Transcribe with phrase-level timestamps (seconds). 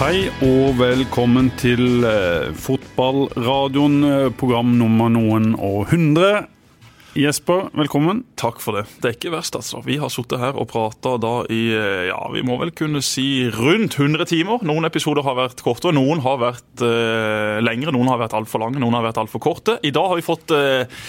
[0.00, 6.46] Hei og velkommen til eh, fotballradioen, eh, program nummer noen og hundre.
[7.18, 8.20] Jesper, velkommen.
[8.38, 8.84] Takk for det.
[9.02, 9.80] Det er ikke verst, altså.
[9.82, 11.16] Vi har sittet her og prata
[11.50, 14.62] i eh, ja, vi må vel kunne si rundt 100 timer.
[14.62, 18.78] Noen episoder har vært kortere, noen har vært eh, lengre, noen har vært altfor lange,
[18.78, 19.80] noen har vært altfor korte.
[19.82, 21.02] I dag har vi fått eh,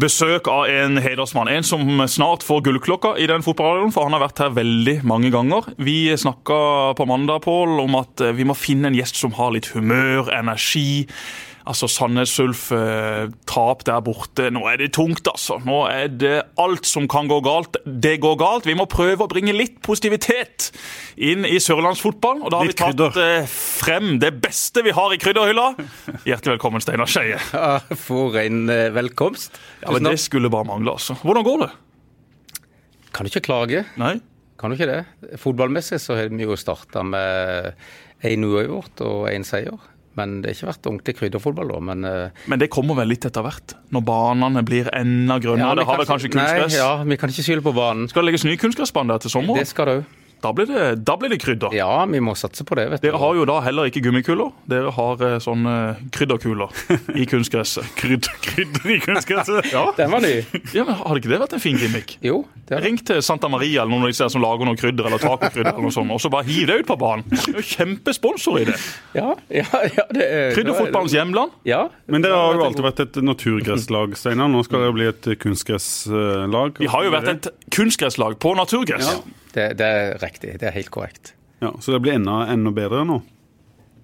[0.00, 1.52] besøk av en hedersmann.
[1.54, 5.30] En som snart får gullklokka i den fotballradioen, for han har vært her veldig mange
[5.34, 5.70] ganger.
[5.78, 6.58] Vi snakka
[6.98, 10.34] på mandag, Pål, om at eh, vi må finne en gjest som har litt humør,
[10.34, 11.04] energi.
[11.64, 14.50] Altså Sandnes Ulf, eh, tap der borte.
[14.52, 15.56] Nå er det tungt, altså.
[15.64, 17.78] Nå er det alt som kan gå galt.
[17.86, 18.66] Det går galt.
[18.68, 20.68] Vi må prøve å bringe litt positivitet
[21.16, 22.44] inn i sørlandsfotballen.
[22.44, 25.70] Og da har Litt vi tatt eh, frem det beste vi har i krydderhylla.
[26.28, 27.40] Hjertelig velkommen, Steinar Skeie.
[27.54, 29.56] Ja, For en eh, velkomst.
[29.80, 31.16] Ja, men det skulle bare mangle, altså.
[31.24, 31.72] Hvordan går det?
[33.14, 33.86] Kan du ikke klage?
[33.96, 34.18] Nei?
[34.60, 35.38] Kan du ikke det?
[35.40, 37.72] Fotballmessig så har vi jo starta med
[38.24, 39.80] én uavgjort og én seier.
[40.16, 41.78] Men det har ikke vært ordentlig krydderfotball da.
[41.90, 43.74] Men eh, Men det kommer vel litt etter hvert?
[43.94, 45.72] Når banene blir enda grønnere?
[45.72, 46.74] Ja, det har vel kanskje kunstgress?
[46.76, 48.06] Nei, ja, vi kan ikke skylde på banen.
[48.12, 49.58] Skal det legges ny kunstgressbane der til sommeren?
[49.62, 50.12] Det skal det òg.
[50.44, 51.72] Da blir det, da blir det krydder.
[51.72, 53.06] Ja, vi må satse på det, vet du.
[53.06, 54.50] Dere har jo da heller ikke gummikuler.
[54.68, 55.76] Dere har eh, sånne
[56.12, 56.74] krydderkuler
[57.16, 57.88] i kunstgresset.
[57.96, 59.70] Krydder, krydder i kunstgresset.
[59.72, 59.86] Ja.
[59.96, 60.34] Den var ny.
[60.76, 62.18] ja, men Hadde ikke det vært en fin gimmick?
[62.24, 62.82] Jo, det.
[62.84, 65.86] Ring til Santa Maria eller noen av disse som lager noe krydder eller tacokrydder, eller
[65.86, 67.24] noe sånt, og så bare hiv det ut på banen.
[67.30, 68.76] Det er jo kjempesponsor i det.
[69.16, 71.54] Ja, ja, ja det er Krydderfotballens hjemland.
[71.68, 71.86] Ja.
[72.10, 74.52] Men dere har jo alltid vært et naturgresslag, Steinar.
[74.52, 76.84] Nå skal dere bli et kunstgresslag.
[76.84, 79.08] Vi har jo vært et kunstgresslag på naturgress.
[79.08, 79.40] Ja.
[79.54, 80.56] Det, det er riktig.
[80.60, 81.34] Det er helt korrekt.
[81.62, 83.22] Ja, Så det blir enda, enda bedre nå?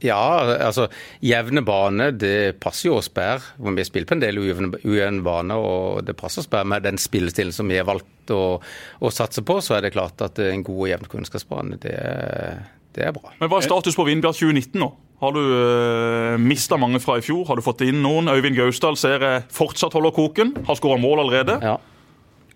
[0.00, 0.86] Ja, altså
[1.20, 3.44] jevne bane, det passer jo oss bedre.
[3.76, 7.52] Vi spiller på en del ujevne bane, og det passer oss bedre med den spillestilen
[7.52, 8.60] som vi har valgt å,
[9.00, 9.58] å satse på.
[9.60, 11.98] Så er det klart at en god og jevn kunnskapsbane, det,
[12.96, 13.34] det er bra.
[13.42, 14.90] Men Hva er status på Vindbjart 2019 nå?
[15.20, 17.44] Har du øh, mista mange fra i fjor?
[17.50, 18.30] Har du fått inn noen?
[18.32, 20.54] Øyvind Gausdal ser jeg fortsatt holder koken.
[20.64, 21.58] Har skåra mål allerede.
[21.60, 21.76] Ja.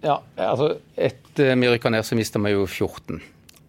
[0.04, 3.22] Ja altså Etter vi rykka så mista vi jo 14.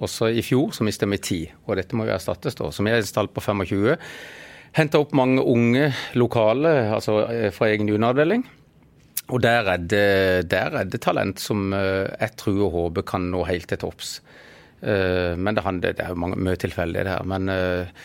[0.03, 2.67] Også i fjor så mista vi 10, og dette må jo erstattes, da.
[2.71, 3.95] Så vi er et stall på 25.
[4.75, 5.87] Henta opp mange unge
[6.19, 8.43] lokale, altså eh, fra egen junioravdeling.
[9.33, 13.31] Og der er, det, der er det talent som eh, jeg tror og håper kan
[13.31, 14.19] nå helt til topps.
[14.83, 17.25] Eh, Men det, handler, det er jo mange, mye tilfeldig, det her.
[17.25, 18.03] Men eh,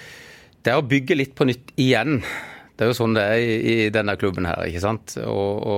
[0.64, 2.22] det er å bygge litt på nytt igjen.
[2.80, 5.12] Det er jo sånn det er i, denne klubben her, ikke sant.
[5.20, 5.74] Å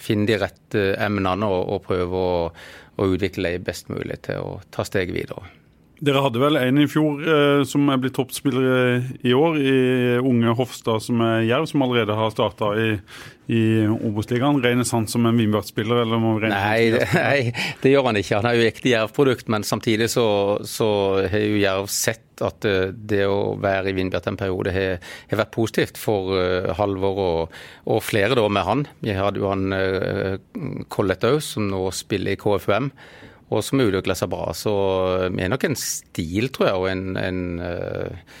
[0.00, 2.38] finne de rette emnene og, og prøve å,
[2.96, 5.44] å utvikle dem best mulig til å ta steget videre.
[6.00, 9.74] Dere hadde vel en i fjor eh, som er blitt toppspiller i år, i
[10.24, 12.94] unge Hofstad som er Jerv, som allerede har starta i,
[13.52, 14.62] i Obos-ligaen.
[14.64, 18.40] Regnes han som en Vindbjart-spiller, eller må vi regne Nei, nei, det gjør han ikke.
[18.40, 20.26] Han er jo ekte Jerv-produkt, men samtidig så,
[20.64, 20.90] så
[21.28, 25.00] har jo Jerv sett at eh, det å være i Vindbjart en periode har,
[25.30, 27.58] har vært positivt for uh, Halvor og,
[27.92, 28.86] og flere da med han.
[29.04, 30.38] Vi hadde jo han uh,
[30.88, 32.94] Collett òg, som nå spiller i KFUM.
[33.50, 34.52] Og som utvikler seg bra.
[34.54, 34.72] Så
[35.34, 38.36] vi er nok en stil, tror jeg, og en, en, uh,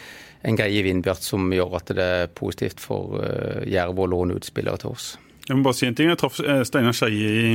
[0.46, 4.38] en greie i Vindbjart som gjør at det er positivt for uh, Jerv å låne
[4.38, 5.12] ut spillere til oss.
[5.48, 6.12] Jeg må bare si en ting.
[6.12, 7.54] Jeg traff eh, Steinar Skeie i,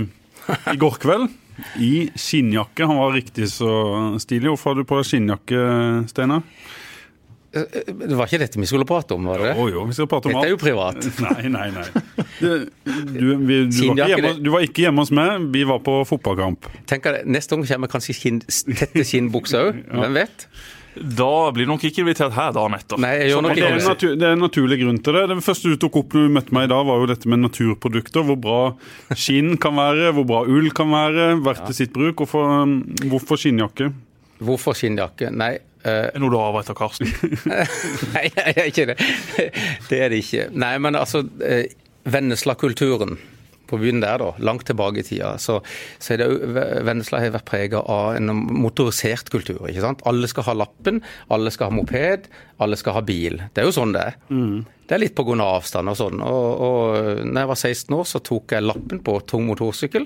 [0.74, 1.30] i går kveld.
[1.80, 2.90] I skinnjakke.
[2.90, 3.72] Han var riktig så
[4.20, 4.50] stilig.
[4.52, 5.62] Hvorfor har du på deg skinnjakke,
[6.12, 6.44] Steinar?
[7.56, 9.54] Det var ikke dette vi skulle prate om, var det?
[9.56, 11.00] Jo, jo, vi skal prate om Dette er jo privat.
[11.26, 11.86] Nei, nei, nei.
[12.36, 12.50] Du,
[12.84, 15.50] du, vi, du, var ikke hjemme, du var ikke hjemme hos meg.
[15.56, 16.68] Vi var på fotballkamp.
[16.90, 19.84] Tenk deg, Neste gang kommer kanskje skinn, tette skinnbukser òg.
[20.02, 20.50] Hvem vet?
[20.96, 23.00] Da blir du nok ikke invitert her dagen etter.
[23.04, 25.24] Nei, jeg gjør nok ikke Det er, natur, det er en naturlig grunn til det.
[25.32, 27.44] Det første du tok opp når du møtte meg i dag, var jo dette med
[27.44, 28.28] naturprodukter.
[28.30, 28.60] Hvor bra
[29.16, 31.34] skinn kan være, hvor bra ull kan være.
[31.44, 32.24] Verdt til sitt bruk.
[32.24, 32.78] Hvorfor, um,
[33.12, 33.92] hvorfor skinnjakke?
[34.46, 35.32] Hvorfor skinnjakke?
[35.36, 35.54] Nei,
[35.86, 37.10] uh, Er noe du arver etter Karsten?
[38.16, 39.00] nei, er ikke det.
[39.90, 40.50] Det er det ikke.
[40.56, 41.64] Nei, men altså uh,
[42.06, 43.18] Vennesla-kulturen
[43.66, 45.58] på byen der, da, langt tilbake i tida, så,
[45.98, 46.50] så er det jo
[46.86, 49.64] Vennesla har vært prega av en motorisert kultur.
[49.70, 50.04] ikke sant?
[50.06, 51.02] Alle skal ha lappen,
[51.34, 52.30] alle skal ha moped,
[52.62, 53.42] alle skal ha bil.
[53.54, 54.20] Det er jo sånn det er.
[54.86, 55.38] Det er litt pga.
[55.42, 56.22] avstand og sånn.
[56.22, 60.06] Og, og når jeg var 16 år, så tok jeg lappen på tung motorsykkel.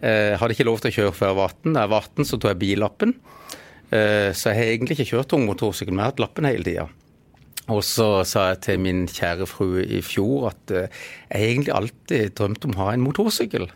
[0.00, 1.72] Eh, hadde ikke lov til å kjøre før jeg var 18.
[1.72, 3.14] Da jeg var 18, så tok jeg billappen.
[3.90, 6.66] Eh, så jeg har egentlig ikke kjørt tung motorsykkel, men jeg har hatt lappen hele
[6.66, 6.88] tida.
[7.70, 12.34] Og så sa jeg til min kjære frue i fjor at eh, jeg egentlig alltid
[12.38, 13.68] drømte om å ha en motorsykkel.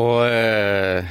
[0.00, 1.10] Og eh,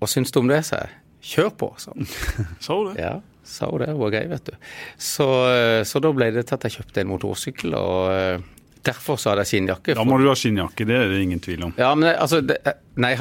[0.00, 0.94] hva syns du om det, sa jeg.
[1.26, 2.06] Kjør på, sa hun.
[2.62, 3.02] Sa hun det?
[3.02, 3.88] Ja, sa hun det.
[3.90, 4.52] Hun var grei, vet du.
[4.94, 8.44] Så, eh, så da ble det til at jeg kjøpte en motorsykkel, og eh,
[8.86, 9.96] derfor så hadde jeg skinnjakke.
[9.98, 11.74] Da må du ha skinnjakke, det er det ingen tvil om.
[11.80, 12.60] Ja, men altså det,
[13.02, 13.12] Nei,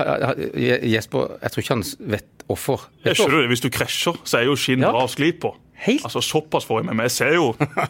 [0.94, 2.30] Jesper, jeg tror ikke han vet
[3.04, 3.50] Jeg du skjønner det.
[3.56, 4.92] Hvis du krasjer, så er jo skinn Ja.
[4.92, 5.56] bra å skli på.
[5.86, 6.06] Helt.
[6.08, 7.04] Altså Såpass får jeg med meg.
[7.10, 7.50] Jeg ser jo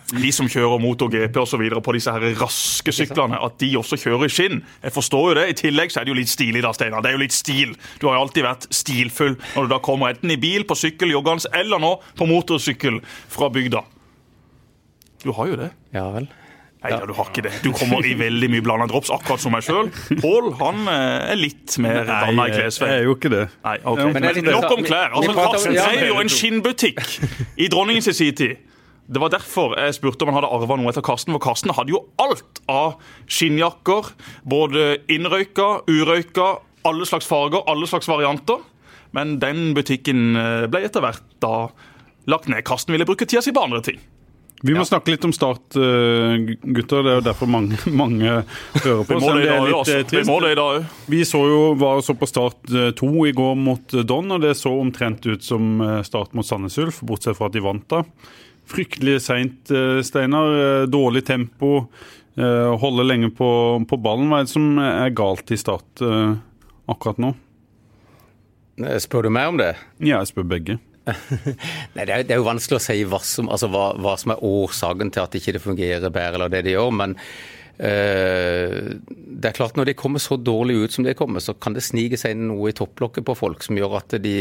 [0.10, 3.96] de som kjører MotoGP og så videre på disse her raske syklene, at de også
[4.02, 4.64] kjører i skinn.
[4.82, 5.44] Jeg forstår jo det.
[5.50, 7.04] I tillegg så er det jo litt stilig da, Steinar.
[7.06, 7.76] Det er jo litt stil.
[8.02, 11.14] Du har jo alltid vært stilfull når du da kommer enten i bil, på sykkel,
[11.14, 13.84] joggende, eller nå på motorsykkel fra bygda.
[15.24, 15.70] Du har jo det.
[15.94, 16.28] Ja vel.
[16.86, 17.06] Nei, ja.
[17.10, 17.52] du har ikke det.
[17.66, 19.90] Du kommer i veldig mye blanda drops, akkurat som meg sjøl.
[20.22, 22.90] Pål han eh, er litt mer danna i jeg klesvei.
[22.94, 23.42] er jo ikke det.
[23.66, 24.02] Nei, ok.
[24.14, 25.16] Men det er Nok om klær.
[25.18, 27.02] Altså, Karsten drev jo en skinnbutikk
[27.58, 28.46] i dronningens tid.
[29.06, 31.34] Det var derfor jeg spurte om han hadde arva noe etter Karsten.
[31.36, 32.96] For Karsten hadde jo alt av
[33.26, 34.14] skinnjakker.
[34.50, 36.48] Både innrøyka, urøyka,
[36.86, 38.62] alle slags farger, alle slags varianter.
[39.16, 41.70] Men den butikken eh, ble etter hvert da
[42.30, 42.66] lagt ned.
[42.66, 44.02] Karsten ville bruke tida si på andre ting.
[44.64, 47.04] Vi må snakke litt om Start, eh, gutter.
[47.04, 49.18] Det er jo derfor mange, mange hører Vi på.
[49.20, 50.88] må selv om det i dag litt eh, Vi må det i dag òg.
[51.12, 54.42] Vi så jo, var så på Start eh, 2 i går mot eh, Don, og
[54.46, 57.86] det så omtrent ut som eh, Start mot Sandnes Ulf, bortsett fra at de vant
[57.92, 58.04] da.
[58.72, 60.56] Fryktelig seint, eh, Steinar.
[60.64, 61.88] Eh, Dårlig tempo.
[62.40, 63.50] eh, Holde lenge på,
[63.86, 64.32] på ballen.
[64.32, 66.38] Hva er det som er galt i Start eh,
[66.90, 67.36] akkurat nå?
[69.00, 69.70] Spør du meg om det?
[70.04, 70.80] Ja, jeg spør begge.
[71.96, 74.34] Nei, det er, det er jo vanskelig å si hva som, altså hva, hva som
[74.34, 76.92] er årsaken til at ikke det fungerer bedre, eller det de gjør.
[76.98, 77.16] Men
[77.78, 81.78] eh, det er klart når de kommer så dårlig ut som de kommer, så kan
[81.78, 84.36] det snike seg inn noe i topplokket på folk som gjør at de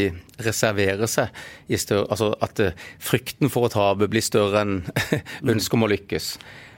[0.45, 1.43] reserverer seg.
[1.69, 4.79] Større, altså At eh, frykten for å tape blir større enn
[5.53, 6.31] ønsket om å lykkes.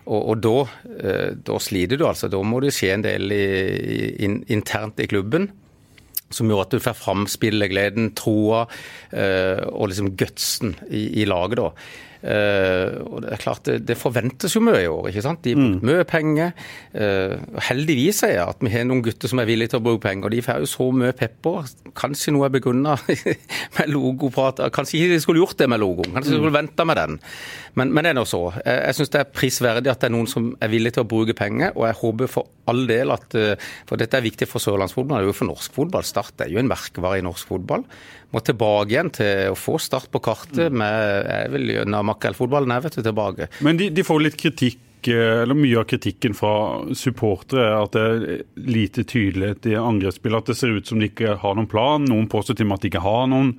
[0.07, 0.57] Og, og da,
[1.03, 2.29] eh, da sliter du, altså.
[2.31, 3.47] Da må det skje en del i,
[4.23, 5.49] i, internt i klubben
[6.33, 8.65] som gjør at du får fram spillegleden, troa
[9.11, 11.61] eh, og liksom gutsen i, i laget.
[11.61, 11.71] da.
[12.27, 15.09] Eh, og det er klart, det, det forventes jo mye i år.
[15.09, 15.43] ikke sant?
[15.45, 16.51] De har brukt mye penger.
[16.97, 19.85] Eh, og heldigvis er jeg at vi har noen gutter som er villige til å
[19.87, 20.27] bruke penger.
[20.27, 21.71] og De får jo så mye pepper.
[21.97, 22.97] Kanskje noe er begrunna
[23.77, 24.65] med logoprat.
[24.75, 26.11] Kanskje ikke de skulle gjort det med logoen.
[26.15, 27.17] Kanskje de skulle venta med den.
[27.77, 28.43] Men, men det er nå så.
[28.59, 31.09] Jeg, jeg syns det er prisverdig at det er noen som er villige til å
[31.09, 34.63] bruke penger, og jeg håper for all del at eh, For dette er viktig for
[34.63, 36.05] sørlandsfotball, det er jo for norsk fotball.
[36.07, 37.85] Start er jo en merkevare i norsk fotball.
[38.35, 42.83] Må tilbake igjen til å få Start på kartet med jeg vil gjennom makrellfotballen er
[42.83, 43.47] vet du, tilbake.
[43.63, 46.53] Men de, de får litt kritikk eh, eller Mye av kritikken fra
[46.97, 50.43] supportere er at det er lite tydelighet i angrepsspillet.
[50.43, 52.03] At det ser ut som de ikke har noen plan.
[52.09, 53.53] Noen påstår til og med at de ikke har noen,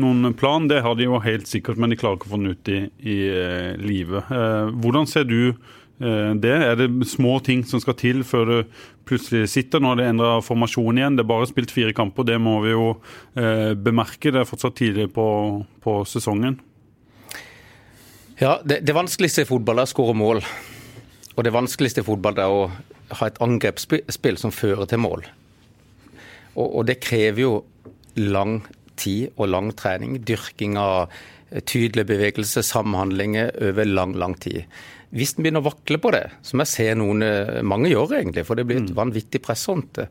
[0.00, 0.68] noen plan.
[0.68, 2.80] Det har de jo helt sikkert, men de klarer ikke å få den ut i,
[3.00, 4.28] i eh, livet.
[4.28, 5.54] Eh, hvordan ser du
[6.00, 6.52] det?
[6.54, 8.56] Er det små ting som skal til før du
[9.08, 9.82] plutselig sitter?
[9.82, 11.18] Nå har det endra formasjon igjen.
[11.18, 12.86] Det er bare spilt fire kamper, det må vi jo
[13.36, 14.32] eh, bemerke.
[14.32, 15.26] Det er fortsatt tidlig på,
[15.84, 16.56] på sesongen.
[18.40, 20.40] Ja, det, det vanskeligste i fotball er å skåre mål.
[21.36, 22.62] Og det vanskeligste i fotball er å
[23.20, 25.26] ha et angrepsspill som fører til mål.
[26.56, 27.52] Og, og det krever jo
[28.16, 28.62] lang
[29.00, 30.16] tid og lang trening.
[30.24, 31.12] Dyrking av
[31.66, 34.64] tydelige bevegelser, samhandlinger over lang, lang tid.
[35.10, 37.24] Hvis den begynner å vakle på det, som jeg ser noen,
[37.66, 40.06] mange gjør egentlig, for det blir et vanvittig press rundt det,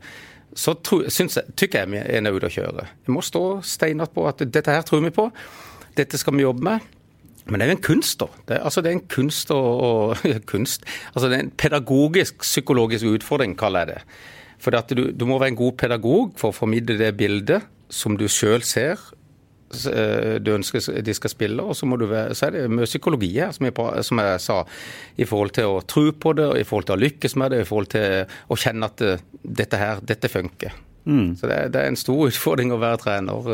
[0.58, 2.86] så syns jeg, tykker jeg vi er nødt til å kjøre.
[3.06, 5.28] Vi må stå steinert på at dette her tror vi på,
[5.96, 6.88] dette skal vi jobbe med.
[7.50, 8.28] Men det er jo en kunst, da.
[8.46, 9.70] Det er, altså, det er en kunst og,
[10.34, 10.84] og kunst.
[11.14, 14.18] Altså, det er en pedagogisk, psykologisk utfordring, kaller jeg det.
[14.60, 18.26] For du, du må være en god pedagog for å formidle det bildet som du
[18.30, 19.00] sjøl ser
[19.70, 23.52] du ønsker de skal spille, og så, må du så er det mye psykologi her,
[23.54, 23.74] som jeg,
[24.06, 24.56] som jeg, sa,
[25.16, 27.68] i forhold til å tro på det, i forhold til å lykkes med det, i
[27.68, 29.04] forhold til å kjenne at
[29.62, 30.74] dette her, dette funker.
[31.04, 31.36] Mm.
[31.38, 33.52] Så det, det, er en stor utfordring å være trener.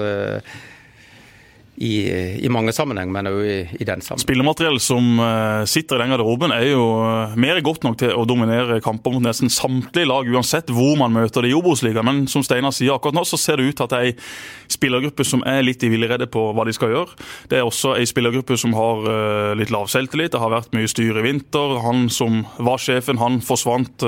[1.77, 2.09] I,
[2.41, 4.25] i, mange sammenheng, men òg i, i, den sammenheng.
[4.25, 8.25] Spillemateriell som uh, sitter i den garderoben, er jo uh, mer godt nok til å
[8.29, 12.07] dominere kamper mot nesten samtlige lag, uansett hvor man møter det i Obos-ligaen.
[12.09, 14.73] Men som Steinar sier, akkurat nå så ser det ut til at det er ei
[14.73, 17.19] spillergruppe som er litt i villrede på hva de skal gjøre.
[17.53, 20.33] Det er også ei spillergruppe som har uh, litt lav selvtillit.
[20.33, 21.77] Det har vært mye styr i vinter.
[21.85, 24.07] Han som var sjefen, han forsvant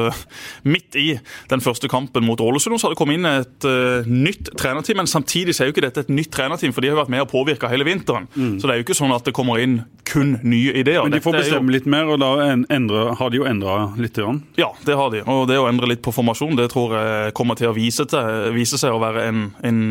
[0.65, 1.09] midt i
[1.53, 2.81] den første kampen mot Ålesund.
[2.81, 3.69] Så har det kommet inn et
[4.09, 7.13] nytt trenerteam, men samtidig er jo ikke dette et nytt trenerteam, for de har vært
[7.13, 8.29] med å påvirke hele vinteren.
[8.35, 8.61] Mm.
[8.61, 11.03] Så det er jo ikke sånn at det kommer inn kun nye ideer.
[11.05, 11.75] Men de får bestemme jo...
[11.77, 12.31] litt mer, og da
[12.73, 14.17] endre, har de jo endra litt?
[14.19, 14.41] Grann.
[14.59, 15.21] Ja, det har de.
[15.31, 18.49] Og det å endre litt på formasjon, det tror jeg kommer til å vise, til,
[18.57, 19.83] vise seg å være en, en,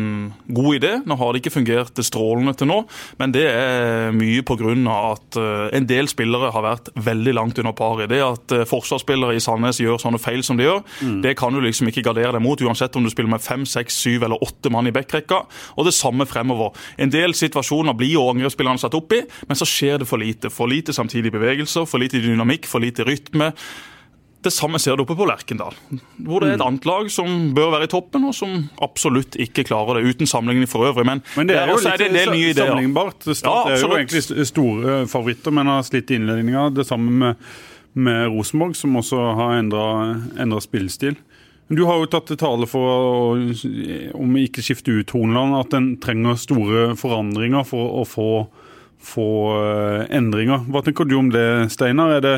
[0.52, 0.90] god idé.
[1.08, 2.80] Nå har det ikke fungert strålende til nå,
[3.20, 4.74] men det er mye pga.
[4.98, 5.38] at
[5.78, 8.10] en del spillere har vært veldig langt under paret.
[8.10, 11.20] Det at forsvarsspillere i Sandnes gjør sånne feil som de gjør, mm.
[11.24, 13.96] det kan du liksom ikke gardere deg mot, uansett om du spiller med fem, seks,
[14.02, 15.44] syv eller åtte mann i backrekka.
[15.78, 16.74] Og det samme fremover.
[16.98, 17.57] En del situasjoner
[17.98, 20.50] blir jo angrepsspillerne satt opp i, men så skjer det for lite.
[20.50, 23.52] For lite samtidige bevegelser, for lite dynamikk, for lite rytme.
[24.42, 25.74] Det samme ser du oppe på Lerkendal,
[26.22, 28.52] hvor det er et annet lag som bør være i toppen, og som
[28.86, 31.04] absolutt ikke klarer det, uten sammenligning for øvrig.
[31.08, 32.60] Men, Men det er jo litt ideer.
[32.60, 33.26] sammenlignbart.
[33.26, 36.68] Start Ja, er jo egentlig store favoritter, men har slitt i innledninga.
[36.70, 37.50] Det samme med,
[37.98, 41.18] med Rosenborg, som også har endra spillestil.
[41.68, 43.36] Du har jo tatt tale for, å,
[44.16, 48.28] om vi ikke skifter ut Hornland, at en trenger store forandringer for å få,
[49.04, 50.64] få eh, endringer.
[50.72, 52.16] Hva tenker du om det, Steinar?
[52.16, 52.34] Er det,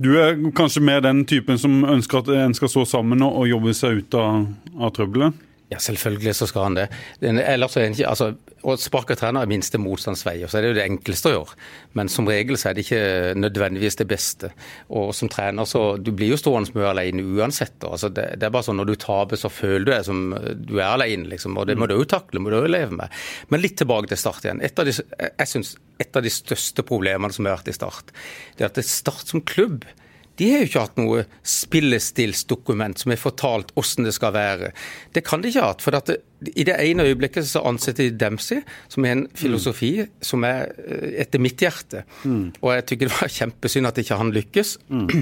[0.00, 3.50] du er kanskje mer den typen som ønsker at en skal stå sammen og, og
[3.52, 4.46] jobbe seg ut av,
[4.80, 5.36] av trøbbelet?
[5.72, 6.86] Ja, selvfølgelig så skal han det.
[7.24, 10.72] Ellers er ikke, altså, Å sparke trener er minste motstands vei, og så er det
[10.72, 11.56] jo det enkleste å gjøre.
[11.98, 14.52] Men som regel så er det ikke nødvendigvis det beste.
[14.92, 17.78] Og som trener så Du blir jo stående mye alene uansett.
[17.88, 20.20] Altså, det, det er bare sånn når du taper, så føler du deg som
[20.60, 21.56] du er alene, liksom.
[21.56, 23.22] Og det må du jo takle, må du jo leve med.
[23.48, 24.62] Men litt tilbake til Start igjen.
[24.62, 28.12] Et av de, jeg synes et av de største problemene som har vært i Start,
[28.58, 29.86] det er at det Start som klubb
[30.40, 34.70] de har jo ikke hatt noe spillestilsdokument som har fortalt hvordan det skal være.
[35.12, 35.84] Det kan de ikke ha hatt.
[35.84, 36.18] for at det,
[36.56, 39.92] I det ene øyeblikket så ansetter de Dempsey, som er en filosofi
[40.24, 42.04] som er eh, etter mitt hjerte.
[42.62, 44.76] Og jeg tykker det var kjempesynd at ikke han lykkes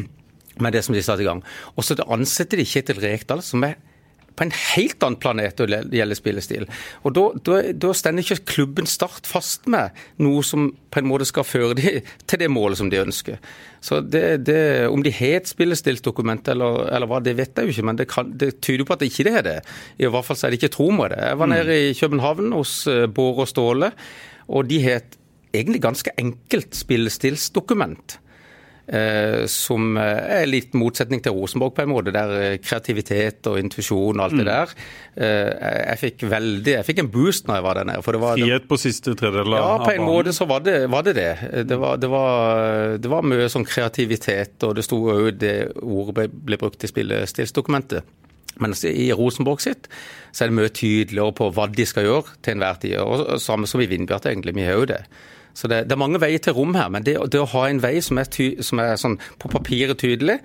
[0.64, 1.42] med det som de satte i gang.
[1.76, 3.76] Og så ansetter de Kjetil Rekdal, som er
[4.36, 6.68] på en helt annen planet når det gjelder spillestil.
[7.04, 11.26] Og Da, da, da stender ikke klubben Start fast med noe som på en måte
[11.28, 13.38] skal føre dem til det målet som de ønsker.
[13.84, 17.74] Så det, det, Om de har et spillestilsdokument eller, eller hva, det vet jeg jo
[17.74, 19.58] ikke, men det, kan, det tyder på at det ikke det er det.
[20.00, 21.22] I hvert fall så er det ikke tro med det.
[21.30, 23.92] Jeg var nede i København hos eh, Bård og Ståle,
[24.50, 25.16] og de har et
[25.54, 28.18] egentlig ganske enkelt spillestilsdokument.
[28.90, 33.60] Eh, som eh, er litt motsetning til Rosenborg på en måte, der eh, kreativitet og
[33.60, 34.72] intuisjon og alt det der.
[35.14, 35.50] Eh,
[35.92, 38.02] jeg, fikk veldig, jeg fikk en boost når jeg var der nede.
[38.02, 38.40] for det var...
[38.40, 41.14] Frihet på siste tredjedel Ja, på en måte så var det var det.
[41.20, 45.54] Det, det, var, det, var, det var mye sånn kreativitet, og det sto jo det
[45.78, 48.16] ordet ble, ble brukt i spillestilsdokumentet.
[48.60, 49.86] Mens i Rosenborg sitt
[50.34, 52.98] så er det mye tydeligere på hva de skal gjøre til enhver tid.
[53.04, 54.58] Og samme som i Vindbjart, egentlig.
[54.58, 55.04] Vi har jo det.
[55.54, 57.82] Så det, det er mange veier til rom her, men det, det å ha en
[57.82, 60.38] vei som er, ty, som er sånn på papiret tydelig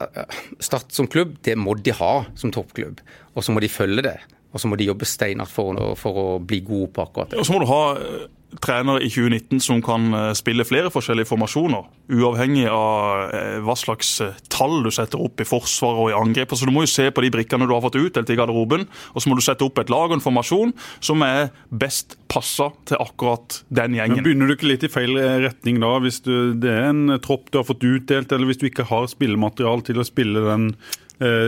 [0.00, 3.02] eh, Start som klubb, det må de ha som toppklubb.
[3.36, 4.18] Og så må de følge det.
[4.50, 7.40] Og så må de jobbe steinhardt for, for å bli gode på akkurat det.
[7.40, 8.28] Og så må du ha eh,
[8.58, 11.86] trenere i 2019 som kan eh, spille flere forskjellige formasjoner.
[12.10, 14.16] Uavhengig av eh, hva slags
[14.50, 16.56] tall du setter opp i forsvar og i angrep.
[16.58, 19.22] Så du må jo se på de brikkene du har fått utdelt i garderoben, og
[19.22, 22.98] så må du sette opp et lag og en formasjon som er best passa til
[23.02, 24.24] akkurat den Men gjengen.
[24.26, 25.14] Begynner du ikke litt i feil
[25.46, 28.66] retning da, hvis du, det er en tropp du har fått utdelt, eller hvis du
[28.70, 30.72] ikke har spillematerial til å spille den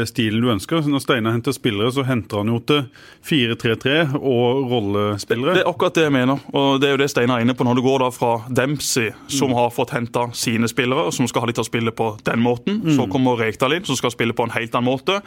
[0.08, 0.82] stilen du ønsker?
[0.84, 2.82] Når Steinar henter spillere, så henter han jo til
[3.24, 5.54] 4-3-3 og rollespillere.
[5.56, 6.42] Det er akkurat det jeg mener.
[6.52, 7.64] og det er jo det Steinar er inne på.
[7.64, 11.44] Når du går da fra Dempsey, som har fått henta sine spillere, og som skal
[11.44, 14.36] ha de til å spille på den måten, så kommer Rekdal inn, som skal spille
[14.36, 15.20] på en helt annen måte.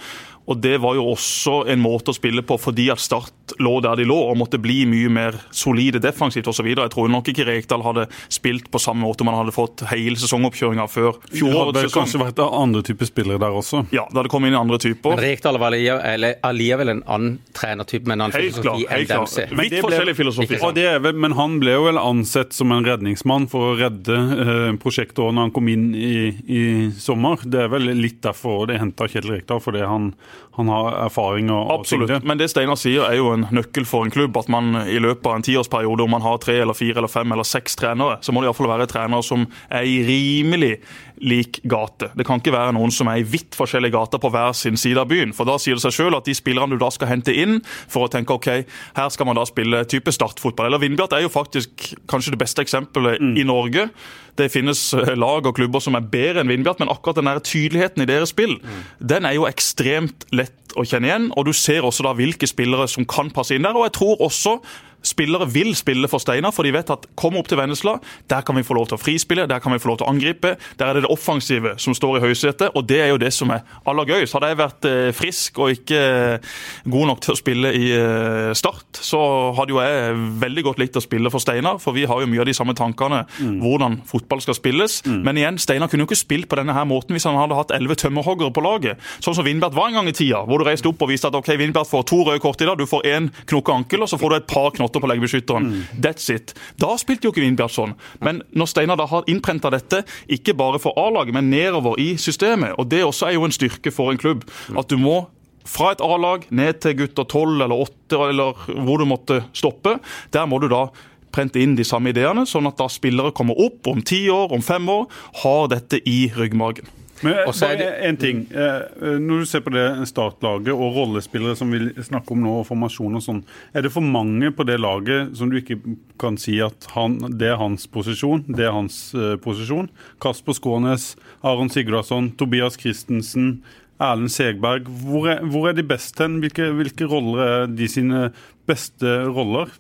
[0.46, 4.00] Og det var jo også en måte å spille på fordi at Start lå der
[4.00, 6.68] de lå og måtte bli mye mer solide defensivt osv.
[6.72, 10.18] Jeg tror nok ikke Rekdal hadde spilt på samme måte om han hadde fått hele
[10.22, 13.84] sesongoppkjøringa før Det hadde kanskje vært andre typer spillere der også.
[13.94, 15.16] Ja, det hadde kommet inn andre typer.
[15.16, 19.06] Men Rekdal var allikevel en annen trenertype med en annen Helt filosofi enn.
[19.10, 19.50] Dempsey.
[19.62, 20.60] Vidt forskjellig filosofi.
[20.66, 23.76] Og det er vel, men han ble jo vel ansett som en redningsmann for å
[23.80, 26.16] redde eh, prosjektet når han kom inn i,
[26.50, 26.64] i
[27.00, 27.42] sommer.
[27.46, 30.12] Det er vel litt derfor det henta Kjell Rekdal, fordi han,
[30.56, 32.12] han har erfaring og, Absolutt.
[32.12, 34.38] Og Men det Steinar sier er jo en nøkkel for en klubb.
[34.40, 37.36] At man i løpet av en tiårsperiode, om man har tre eller fire eller fem
[37.36, 40.78] eller seks trenere, så må det iallfall være trenere som er i rimelig
[41.24, 42.10] lik gate.
[42.18, 45.00] Det kan ikke være noen som er i vidt forskjellige gater på hver sin side
[45.02, 45.34] av byen.
[45.36, 48.06] For da sier det seg sjøl at de spillerne du da skal hente inn for
[48.06, 48.50] å tenke ok,
[48.98, 50.70] her skal man da spille type startfotball.
[50.70, 53.90] Eller Vindbjart er jo faktisk kanskje det beste eksempelet i Norge.
[54.36, 57.44] Det finnes eh, lag og klubber som er bedre enn Vindbjart, men akkurat den der
[57.46, 58.58] tydeligheten i deres spill,
[59.00, 61.30] den er jo ekstremt lett å kjenne igjen.
[61.40, 63.78] Og du ser også da hvilke spillere som kan passe inn der.
[63.78, 64.58] Og jeg tror også
[65.06, 67.98] spillere vil spille for Steinar, for de vet at kom opp til Vennesla,
[68.32, 70.14] der kan vi få lov til å frispille, der kan vi få lov til å
[70.14, 70.56] angripe.
[70.80, 73.52] Der er det det offensive som står i høysetet, og det er jo det som
[73.54, 74.36] er aller gøyest.
[74.36, 76.56] Hadde jeg vært eh, frisk og ikke eh,
[76.92, 79.22] god nok til å spille i eh, Start, så
[79.58, 82.44] hadde jo jeg veldig godt likt å spille for Steinar, for vi har jo mye
[82.44, 83.24] av de samme tankene
[83.62, 85.00] hvordan fotball skal spilles.
[85.06, 87.74] Men igjen, Steinar kunne jo ikke spilt på denne her måten hvis han hadde hatt
[87.76, 90.90] elleve tømmerhoggere på laget, sånn som Vindbert var en gang i tida, hvor du reiste
[90.90, 93.30] opp og viste at ok, Vindbert får to røde kort i dag, du får én
[93.50, 95.70] knokke ankel, og så får du et par knotter på leggebeskytteren.
[96.02, 96.54] That's it.
[96.82, 97.96] Da spilte jo ikke Vindbjart sånn.
[98.26, 102.76] Men når Steinar da har innprenta dette, ikke bare for A-laget, men nedover i systemet,
[102.80, 105.26] og det også er jo en styrke for en klubb, at du må
[105.66, 109.98] fra et A-lag ned til gutter 12 eller 8, eller hvor du måtte stoppe,
[110.34, 110.88] der må du da
[111.36, 114.64] prente inn de samme ideene, sånn at da spillere kommer opp om ti år, om
[114.64, 115.10] fem år,
[115.42, 116.88] har dette i ryggmargen.
[117.24, 118.42] Men er bare en ting.
[118.52, 118.82] Eh,
[119.22, 123.16] Når du ser på det startlaget og rollespillere som vi snakker om nå, og formasjon
[123.16, 123.40] og sånn,
[123.74, 125.78] er det for mange på det laget som du ikke
[126.22, 129.88] kan si at han, det er hans posisjon, det er hans eh, posisjon?
[130.24, 131.14] Kasper Skånes,
[131.46, 133.62] Aron Sigurdarsson, Tobias Christensen,
[133.96, 134.90] Erlend Segberg.
[135.08, 136.42] Hvor er, hvor er de best hen?
[136.44, 138.28] Hvilke, hvilke roller er de sine
[138.68, 139.72] beste roller?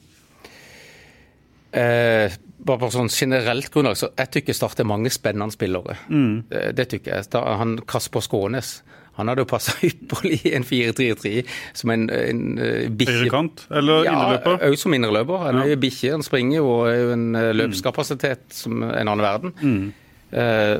[1.75, 2.32] Eh,
[2.65, 5.98] bare på sånn generelt grunnlag, så jeg tykker Start er mange spennende spillere.
[6.10, 7.29] Det, det tykker jeg.
[7.62, 8.79] Han Kasper Skånes
[9.15, 11.36] han hadde jo passa ypperlig i en 4-3-3
[11.79, 13.19] som en, en uh, bikkje.
[13.22, 14.57] Høyrekant eller Ja, innerløper?
[14.67, 15.45] òg som innerløper.
[15.45, 19.24] Han er jo bikkje, han springer og er jo en eh, løpskapasitet som en annen
[19.24, 19.55] verden.
[19.55, 20.01] Eh,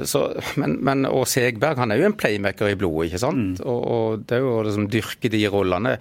[0.04, 0.22] så,
[0.60, 3.62] men, men, og Segberg han er jo en playmaker i blodet, ikke sant?
[3.64, 5.94] Og, og det er jo å liksom dyrke de rollene.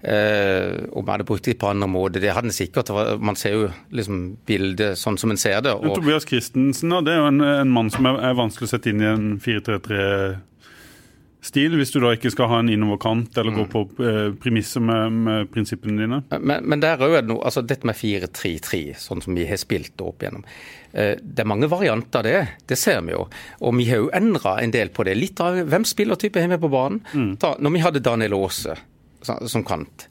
[0.00, 2.92] Eh, om jeg hadde brukt det på andre måter, det hadde en sikkert.
[3.20, 5.74] Man ser jo liksom bildet sånn som en ser det.
[5.76, 8.72] Og, Tobias Christensen da, det er jo en, en mann som er, er vanskelig å
[8.76, 9.34] sette inn i en
[11.40, 15.12] 4-3-3-stil, hvis du da ikke skal ha en innoverkant eller gå på eh, premisser med,
[15.12, 16.18] med prinsippene dine.
[16.40, 19.92] men, men der er det noe, altså dette med 4-3-3, sånn som vi har spilt
[19.96, 20.44] det opp igjennom.
[20.92, 23.24] Eh, Det er mange varianter av det, det ser vi jo.
[23.60, 25.16] Og vi har jo endra en del på det.
[25.16, 27.36] Litt av hvem spillertype har vi på banen.
[27.40, 28.76] Ta, når vi hadde Daniel Aase
[29.22, 30.06] som kant,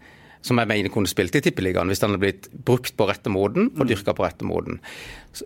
[0.45, 3.69] som jeg mener kunne spilt i Tippeligaen hvis han hadde blitt brukt på rette måten
[3.75, 4.79] og dyrka på rette måten.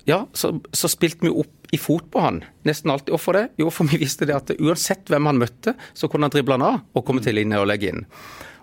[0.09, 3.11] Ja, så, så spilte vi opp i fot på han, nesten alltid.
[3.15, 3.45] Hvorfor det?
[3.61, 6.67] Jo, for vi visste det at uansett hvem han møtte, så kunne han drible han
[6.67, 8.03] av og komme til linje og legge inn.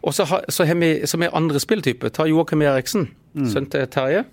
[0.06, 2.12] Og så har, så har vi som er andre spilltyper.
[2.14, 3.10] Ta Joakim Eriksen,
[3.50, 4.24] sønn til Terje.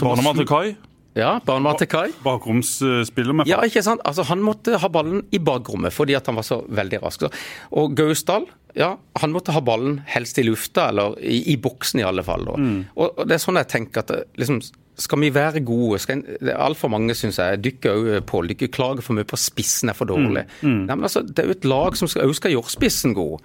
[0.00, 0.72] Barnemann til Kai.
[1.18, 2.08] Ja, barnemann til Kai.
[2.22, 4.02] Bakromsspiller med Ja, ikke sant?
[4.06, 7.24] Altså, Han måtte ha ballen i bakrommet fordi at han var så veldig rask.
[7.72, 8.46] Og Gausdal
[8.78, 12.44] ja, han måtte ha ballen helst i lufta, eller i, i boksen i alle fall.
[12.46, 12.54] da.
[12.94, 14.60] Og, og det er sånn jeg tenker at liksom,
[15.00, 19.02] skal vi være gode skal en, Altfor mange syns jeg dykker jo på dykker klager
[19.02, 20.44] for mye på spissen er for dårlig.
[20.62, 23.42] Nei, men altså, Det er jo et lag som skal, skal gjøre spissen god.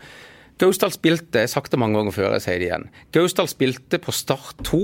[0.61, 2.85] Gausdal spilte, jeg har sagt det mange ganger før, jeg sier det igjen.
[3.15, 4.83] Gausdal spilte på Start 2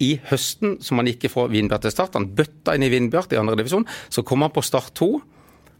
[0.00, 2.16] i høsten, som han gikk fra Vindbjart til Start.
[2.16, 3.86] Han bøtta inn i Vindbjart i andre divisjon.
[4.08, 5.10] Så kom han på Start 2.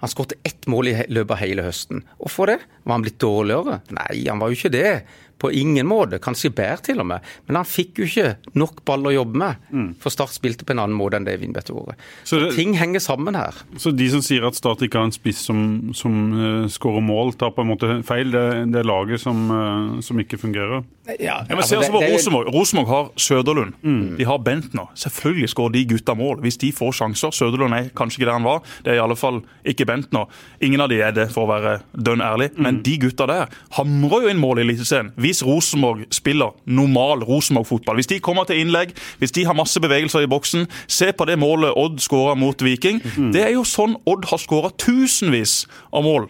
[0.00, 2.04] Han skåret ett mål i løpet av hele høsten.
[2.20, 2.61] Hvorfor det?
[2.85, 3.80] Var han blitt dårligere?
[3.96, 4.92] Nei, han var jo ikke det.
[5.40, 6.18] På ingen måte.
[6.22, 7.24] Kanskje bedre til og med.
[7.48, 9.94] Men han fikk jo ikke nok ball å jobbe med.
[10.03, 11.96] For Start spilte på en annen måte enn det Vindbjart gjorde.
[12.29, 13.55] Så det- ting henger sammen her.
[13.81, 17.33] Så de som sier at Start ikke har en spiss som, som uh, skårer mål,
[17.40, 18.31] tar på en måte feil.
[18.31, 20.85] Det, det er laget som, uh, som ikke fungerer.
[21.18, 22.53] Ja, Ja, men se altså på Rosenborg.
[22.55, 23.72] Rosenborg har Søderlund.
[24.18, 24.87] De har Bentner.
[24.94, 27.33] Selvfølgelig skårer de gutta mål hvis de får sjanser.
[27.35, 28.61] Søderlund er kanskje ikke der han var.
[28.85, 30.29] Det er i alle fall ikke Bentner.
[30.62, 32.50] Ingen av de er det, for å være dønn ærlig.
[32.61, 33.48] Men de gutta der
[33.79, 35.11] hamrer jo inn mål i Eliteserien.
[35.30, 38.00] Hvis Rosenborg spiller normal Rosenborg-fotball.
[38.00, 40.66] Hvis de kommer til innlegg, hvis de har masse bevegelser i boksen.
[40.90, 42.98] Se på det målet Odd skåra mot Viking.
[43.30, 45.62] Det er jo sånn Odd har skåra tusenvis
[45.94, 46.26] av mål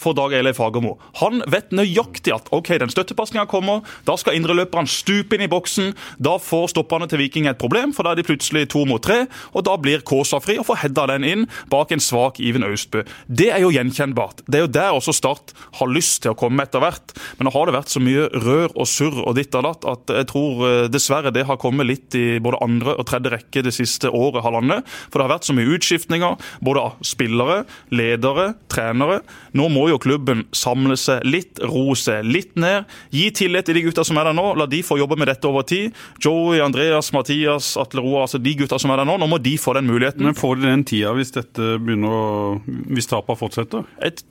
[0.00, 0.96] for Dag Eilif Fagermo.
[1.20, 5.92] Han vet nøyaktig at ok, den støttepasninga kommer, da skal indreløperne stupe inn i boksen.
[6.22, 9.24] Da får stopperne til Viking et problem, for da er de plutselig to mot tre.
[9.52, 13.04] Og da blir Kaasa fri og får heada den inn bak en svak Iven Austbø.
[13.28, 14.44] Det er jo gjenkjennbart.
[14.48, 17.14] Det er jo der også Start har lyst til å komme etter hvert.
[17.38, 20.14] Men nå har det vært så mye rør og surr og ditt og datt at
[20.18, 23.74] jeg tror eh, dessverre det har kommet litt i både andre og tredje rekke det
[23.76, 24.88] siste året, halvannet.
[25.08, 27.62] For det har vært så mye utskiftninger, både av spillere,
[27.94, 29.20] ledere, trenere.
[29.56, 32.88] Nå må jo klubben samle seg litt, roe seg litt ned.
[33.14, 34.46] Gi tillit til de gutta som er der nå.
[34.58, 35.94] La de få jobbe med dette over tid.
[36.22, 39.18] Joey, Andreas, Mathias, Atle Roa, altså de gutta som er der nå.
[39.20, 40.24] Nå må de få den muligheten.
[40.26, 42.24] Men får de den tida hvis dette begynner å
[42.64, 43.84] Hvis tapene fortsetter?
[44.00, 44.24] Jeg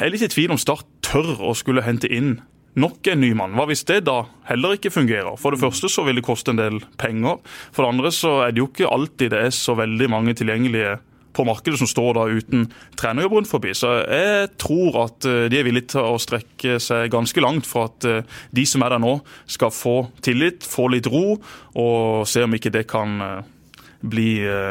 [0.00, 2.38] er litt i tvil om Start tør å skulle hente inn
[2.78, 3.54] nok en ny mann.
[3.58, 5.34] Hva hvis det da heller ikke fungerer?
[5.40, 7.40] For det første så vil det koste en del penger.
[7.74, 10.98] For det andre så er det jo ikke alltid det er så veldig mange tilgjengelige
[11.32, 12.66] på markedet som står da uten
[12.98, 13.74] trenerjobb rundt forbi.
[13.76, 17.90] Så jeg tror at eh, de er villige til å strekke seg ganske langt for
[17.90, 19.18] at eh, de som er der nå,
[19.50, 21.38] skal få tillit, få litt ro,
[21.80, 23.56] og se om ikke det kan eh,
[24.00, 24.30] bli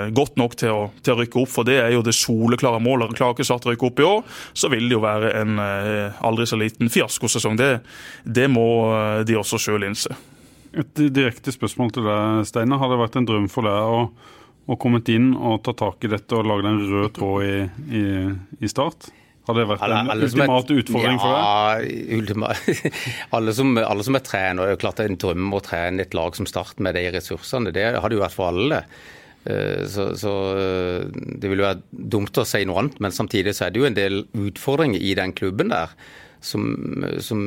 [0.09, 3.13] godt nok til å, til å rykke opp, for det er jo det soleklare målet.
[3.13, 4.23] Klarer ikke Start å rykke opp i år,
[4.57, 7.59] så vil det jo være en aldri så liten fiaskosesong.
[7.59, 7.67] Det,
[8.25, 8.65] det må
[9.29, 10.17] de også sjøl innse.
[10.81, 12.81] Et direkte spørsmål til deg, Steinar.
[12.81, 14.01] Har det vært en drøm for deg å,
[14.69, 17.55] å kommet inn og tatt tak i dette og lagd en rød tråd i,
[17.99, 18.03] i,
[18.61, 19.09] i Start?
[19.49, 21.85] Har det vært en Alle som ultimate utfordring for deg?
[21.89, 22.51] Ja, ultima,
[23.39, 26.05] alle, som, alle som er trener, er jo klart det er en drøm å trene
[26.05, 27.73] et lag som Start med de ressursene.
[27.73, 28.83] Det har det jo vært for alle.
[29.49, 31.81] Eh, Så, så eh, det vil jo være
[32.17, 35.15] dumt å si noe annet, men samtidig så er det jo en del utfordringer i
[35.17, 35.97] den klubben der
[36.41, 36.69] som,
[37.23, 37.43] som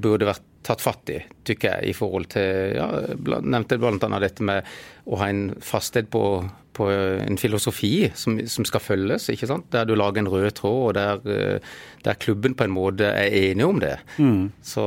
[0.00, 2.88] burde vært tatt fatt i, tykker jeg, i forhold til ja,
[3.40, 4.20] Nevnte bl.a.
[4.20, 4.66] dette med
[5.08, 6.22] å ha en fasthet på
[6.78, 9.68] på en filosofi som, som, skal følges, ikke sant?
[9.74, 11.60] der du lager en rød tråd, og der,
[12.04, 13.96] der klubben på en måte er enig om det.
[14.18, 14.50] Mm.
[14.62, 14.86] Så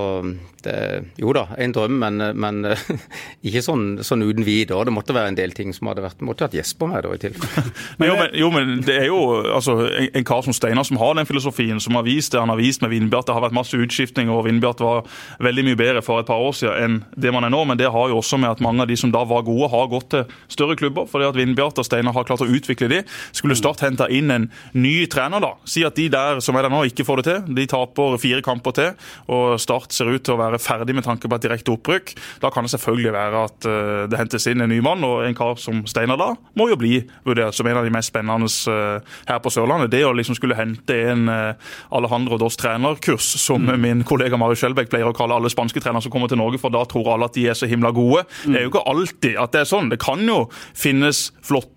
[0.63, 0.75] det,
[1.19, 2.61] jo da, en drøm, men, men
[3.47, 4.85] ikke sånn, sånn, uten videre.
[4.87, 7.13] Det måtte være en del ting som hadde vært måtte hatt gjest på meg da
[7.15, 7.73] i tilfelle.
[8.09, 9.19] jo, men, jo, men det er jo
[9.57, 12.53] altså, en, en, kar som Steinar som har den filosofien, som har vist det han
[12.53, 13.29] har vist med Vindbjart.
[13.29, 15.03] Det har vært masse utskiftninger, og Vindbjart var
[15.43, 17.63] veldig mye bedre for et par år siden enn det man er nå.
[17.69, 19.89] Men det har jo også med at mange av de som da var gode, har
[19.91, 21.09] gått til større klubber.
[21.09, 23.01] fordi at Vindbjart og Steinar har klart å utvikle de.
[23.35, 26.73] Skulle Start hente inn en ny trener, da, si at de der som er der
[26.73, 27.55] nå, ikke får det til.
[27.57, 28.91] De taper fire kamper til,
[29.31, 32.13] og Start ser ut til å være ferdig med tanke på et direkte opprykk.
[32.43, 35.37] Da kan det selvfølgelig være at uh, det hentes inn en ny mann, og en
[35.37, 39.15] kar som Steinar da må jo bli vurdert som en av de mest spennende uh,
[39.29, 39.91] her på Sørlandet.
[39.93, 43.75] Det å liksom skulle hente en uh, Alejandro Dos trenerkurs, som mm.
[43.81, 46.73] min kollega Mari Skjelbæk pleier å kalle alle spanske trenere som kommer til Norge, for
[46.73, 48.25] da tror alle at de er så himla gode.
[48.45, 48.53] Mm.
[48.53, 49.91] Det er jo ikke alltid at det er sånn.
[49.91, 50.43] Det kan jo
[50.77, 51.70] finnes flotte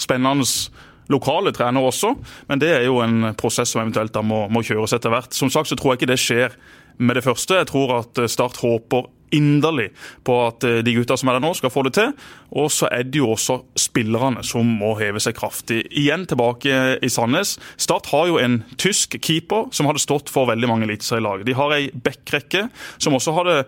[0.00, 0.46] spennende
[1.12, 2.14] lokale trenere også,
[2.48, 5.36] men det er jo en prosess som eventuelt da må, må kjøres etter hvert.
[5.36, 6.56] Som sagt så tror jeg ikke det skjer
[6.96, 7.58] med det første.
[7.58, 9.88] Jeg tror at Start håper inderlig
[10.26, 12.12] på at eh, de gutta som er der nå, skal få det til.
[12.54, 15.82] Og så er det jo også spillerne som må heve seg kraftig.
[15.90, 17.56] Igjen tilbake i Sandnes.
[17.80, 21.44] Start har jo en tysk keeper som hadde stått for veldig mange eliteserielag.
[21.48, 23.58] De har ei backrekke som også hadde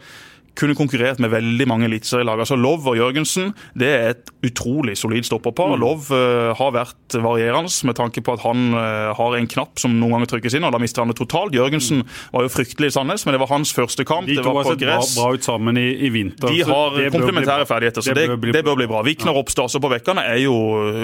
[0.57, 2.43] kunne konkurrert med veldig mange eliteserielag.
[2.45, 5.75] Altså Lov og Jørgensen det er et utrolig solid stopperpar.
[5.75, 5.83] Mm.
[5.83, 9.95] Lov uh, har vært varierende med tanke på at han uh, har en knapp som
[9.97, 11.57] noen ganger trykkes inn, og da mister han det totalt.
[11.57, 12.15] Jørgensen mm.
[12.35, 14.29] var jo fryktelig i Sandnes, men det var hans første kamp.
[14.31, 16.53] De to har sett bra, bra, ut sammen i, i vinter.
[16.53, 19.03] De har komplementære ferdigheter, så det, det, bør bli, det bør bli bra.
[19.07, 20.55] Vikner Oppstad på bekkene er jo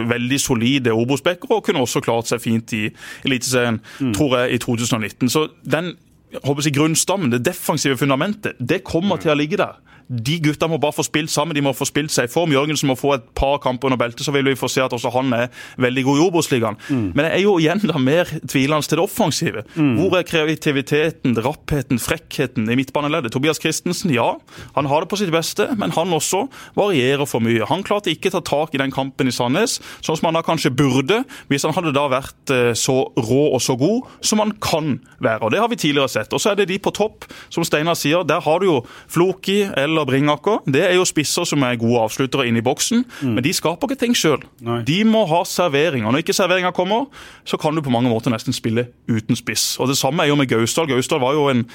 [0.09, 2.87] veldig solide Obos-bekkere og kunne også klart seg fint i
[3.27, 4.15] Eliteserien, mm.
[4.17, 5.29] tror jeg, i 2019.
[5.33, 5.95] Så den
[6.41, 9.81] håper jeg, grunnstammen, det defensive fundamentet, det kommer til å ligge der
[10.13, 12.53] de gutta må bare få spilt sammen, de må få spilt seg i form.
[12.53, 15.13] Jørgensen må få et par kamper under beltet, så vil vi få se at også
[15.15, 15.49] han er
[15.81, 16.79] veldig god i Obos-ligaen.
[16.91, 17.07] Mm.
[17.17, 19.65] Men jeg er jo igjen da mer tvilende til det offensive.
[19.75, 19.95] Mm.
[19.99, 23.33] Hvor er kreativiteten, rappheten, frekkheten i midtbaneleddet?
[23.33, 24.35] Tobias Christensen, ja,
[24.77, 26.45] han har det på sitt beste, men han også
[26.79, 27.65] varierer for mye.
[27.71, 30.75] Han klarte ikke ta tak i den kampen i Sandnes, sånn som han da kanskje
[30.77, 34.99] burde, hvis han hadde da vært eh, så rå og så god som han kan
[35.23, 35.41] være.
[35.43, 36.33] Og Det har vi tidligere sett.
[36.33, 38.27] Og så er det de på topp, som Steinar sier.
[38.29, 38.79] Der har du jo
[39.11, 43.05] Floki eller og Bringaker, det er jo spisser som er gode avsluttere inne i boksen,
[43.07, 43.33] mm.
[43.37, 44.45] men de skaper ikke ting sjøl.
[44.87, 46.07] De må ha servering.
[46.07, 47.09] Og når ikke serveringa kommer,
[47.49, 49.77] så kan du på mange måter nesten spille uten spiss.
[49.81, 50.91] Og Det samme er jo med Gausdal.
[50.91, 51.67] Gausdal var jo en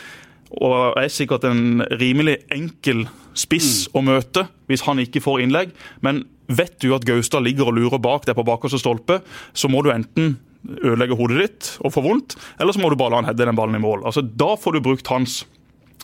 [0.48, 3.06] og er sikkert en rimelig enkel
[3.38, 3.98] spiss mm.
[3.98, 5.74] å møte hvis han ikke får innlegg.
[6.06, 9.20] Men vet du at Gaustad ligger og lurer bak deg på bakerste stolpe,
[9.52, 10.38] så må du enten
[10.68, 13.60] ødelegge hodet ditt og få vondt, eller så må du bare la han heade den
[13.60, 14.04] ballen i mål.
[14.08, 15.44] Altså, Da får du brukt hans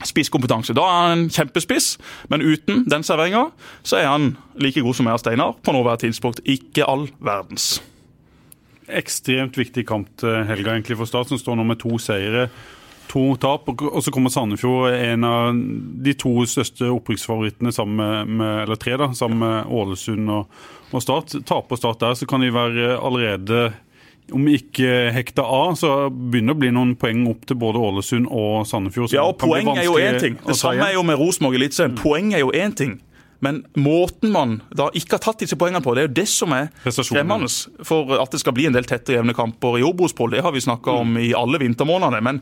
[0.02, 0.76] spisskompetanse.
[0.76, 1.96] Da er han en kjempespiss,
[2.34, 3.48] men uten den serveringa
[3.86, 6.44] så er han like god som jeg og Steinar på nåværende tidspunkt.
[6.50, 7.78] Ikke all verdens.
[8.90, 12.50] Ekstremt viktig kamp til helga egentlig for Start, som står nå med to seire.
[13.14, 15.58] To tap, og så kommer Sandefjord, en av
[16.04, 17.70] de to største opprykksfavorittene,
[18.64, 21.36] eller tre, da, sammen med Ålesund og, og Start.
[21.46, 23.74] Taper Start der, så kan de være allerede
[24.32, 28.30] om ikke hekta av, så begynner det å bli noen poeng opp til både Ålesund
[28.32, 29.12] og Sandefjord.
[29.16, 30.38] Ja, og poeng er jo én ting.
[30.46, 31.98] Det samme er jo med Rosenborg Eliteserien.
[31.98, 32.04] Mm.
[32.04, 33.02] Poeng er jo én ting.
[33.44, 36.54] Men måten man da ikke har tatt disse poengene på, det er jo det som
[36.56, 37.50] er skremmende.
[37.84, 40.64] For at det skal bli en del tette jevne kamper i Obos-Pål, det har vi
[40.64, 42.24] snakka om i alle vintermånedene.
[42.24, 42.40] Men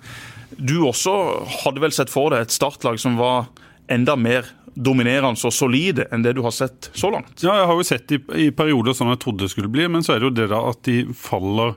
[0.62, 1.16] du også
[1.64, 3.50] hadde vel sett for deg et startlag som var
[3.92, 7.34] enda mer dominerende og solide enn det du har sett så langt?
[7.44, 10.06] Ja, jeg har jo sett i, i perioder sånn jeg trodde det skulle bli, men
[10.06, 11.76] så er det jo det da at de faller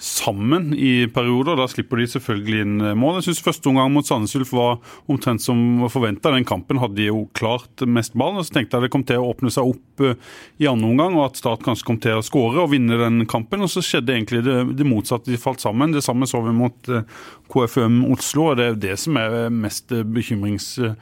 [0.00, 1.58] sammen i perioder.
[1.58, 3.18] Da slipper de selvfølgelig inn mål.
[3.18, 4.78] Jeg syns første omgang mot Sandnes Ulf var
[5.10, 6.32] omtrent som forventa.
[6.34, 8.38] Den kampen hadde de jo klart mest ball.
[8.40, 10.16] og Så tenkte jeg det kom til å åpne seg opp eh,
[10.62, 13.64] i andre omgang, og at Start kanskje kom til å skåre og vinne den kampen.
[13.64, 15.30] Og så skjedde egentlig det, det motsatte.
[15.30, 15.94] De falt sammen.
[15.94, 17.04] Det samme så vi mot eh,
[17.52, 20.96] KFM Oslo, og det er det som er mest bekymringsfullt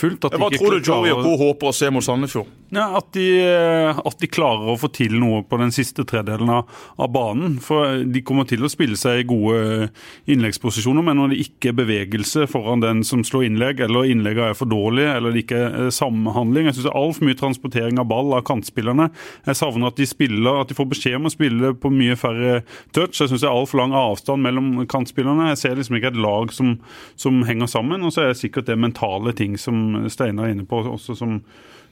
[0.00, 0.26] fullt.
[0.26, 1.36] Hva tror du Joey og co.
[1.44, 2.48] håper å se mot Sandefjord?
[2.70, 6.52] Ja, at, de, eh, at, de, klarer å få til noe på den siste tredelen
[6.54, 7.56] av, av, banen.
[7.62, 9.88] For De kommer til å spille seg i gode
[10.30, 14.58] innleggsposisjoner, men når det ikke er bevegelse foran den som slår innlegg, eller innleggene er
[14.58, 18.06] for dårlige, eller det ikke er samhandling Jeg syns det er altfor mye transportering av
[18.12, 19.08] ball av kantspillerne.
[19.48, 22.60] Jeg savner at de spiller, at de får beskjed om å spille på mye færre
[22.94, 23.18] touch.
[23.18, 25.50] Jeg syns det er altfor lang avstand mellom kantspillerne.
[25.50, 26.76] Jeg ser liksom ikke et lag som,
[27.18, 28.06] som henger sammen.
[28.06, 31.40] Og så er det sikkert det mentale ting som Steinar er inne på, også som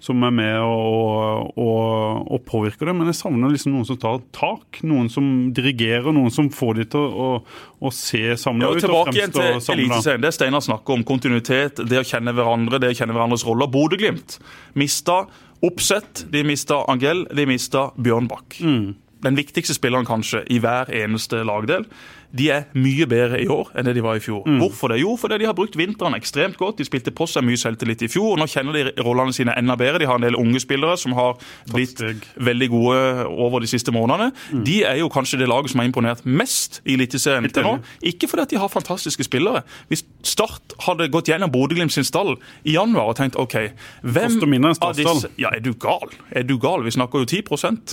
[0.00, 2.94] som er med og, og, og påvirker det.
[2.98, 4.80] Men jeg savner liksom noen som tar tak.
[4.86, 8.84] Noen som dirigerer, noen som får de til å, å se samla ja, ut.
[8.86, 10.22] Tilbake igjen til Eliteserien.
[10.22, 13.70] Det Steinar snakker om, kontinuitet, det å kjenne hverandre, det å kjenne hverandres roller.
[13.74, 14.38] Bodø-Glimt
[14.78, 15.24] mista
[15.64, 18.60] Oppsett, de mista Angell, de mista Bjørnbakk.
[18.62, 18.94] Mm.
[19.26, 21.88] Den viktigste spilleren kanskje i hver eneste lagdel
[22.36, 24.42] de er mye bedre i år enn det de var i fjor.
[24.44, 24.58] Mm.
[24.60, 25.00] Hvorfor det?
[25.00, 26.78] Jo, fordi de har brukt vinteren ekstremt godt.
[26.80, 28.34] De spilte på seg mye selvtillit i fjor.
[28.34, 30.02] og Nå kjenner de rollene sine enda bedre.
[30.02, 31.38] De har en del unge spillere som har
[31.72, 32.02] blitt
[32.36, 32.98] veldig gode
[33.32, 34.32] over de siste månedene.
[34.52, 34.64] Mm.
[34.68, 37.78] De er jo kanskje det laget som har imponert mest i Eliteserien til nå.
[38.12, 39.64] Ikke fordi at de har fantastiske spillere.
[39.88, 42.34] Hvis Start hadde gått gjennom Bodø-Glimt sin stall
[42.68, 43.54] i januar og tenkt OK,
[44.02, 44.36] hvem
[44.82, 46.12] av disse Ja, er du gal?
[46.34, 46.82] Er du gal?
[46.84, 47.42] Vi snakker jo 10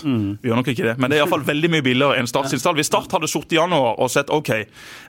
[0.03, 0.25] mm.
[0.41, 2.59] Vi gjør nok ikke det, men det er iallfall veldig mye billigere enn Start sin
[2.59, 2.75] stall.
[2.79, 4.51] Hvis Start hadde sittet i januar og sett sett OK,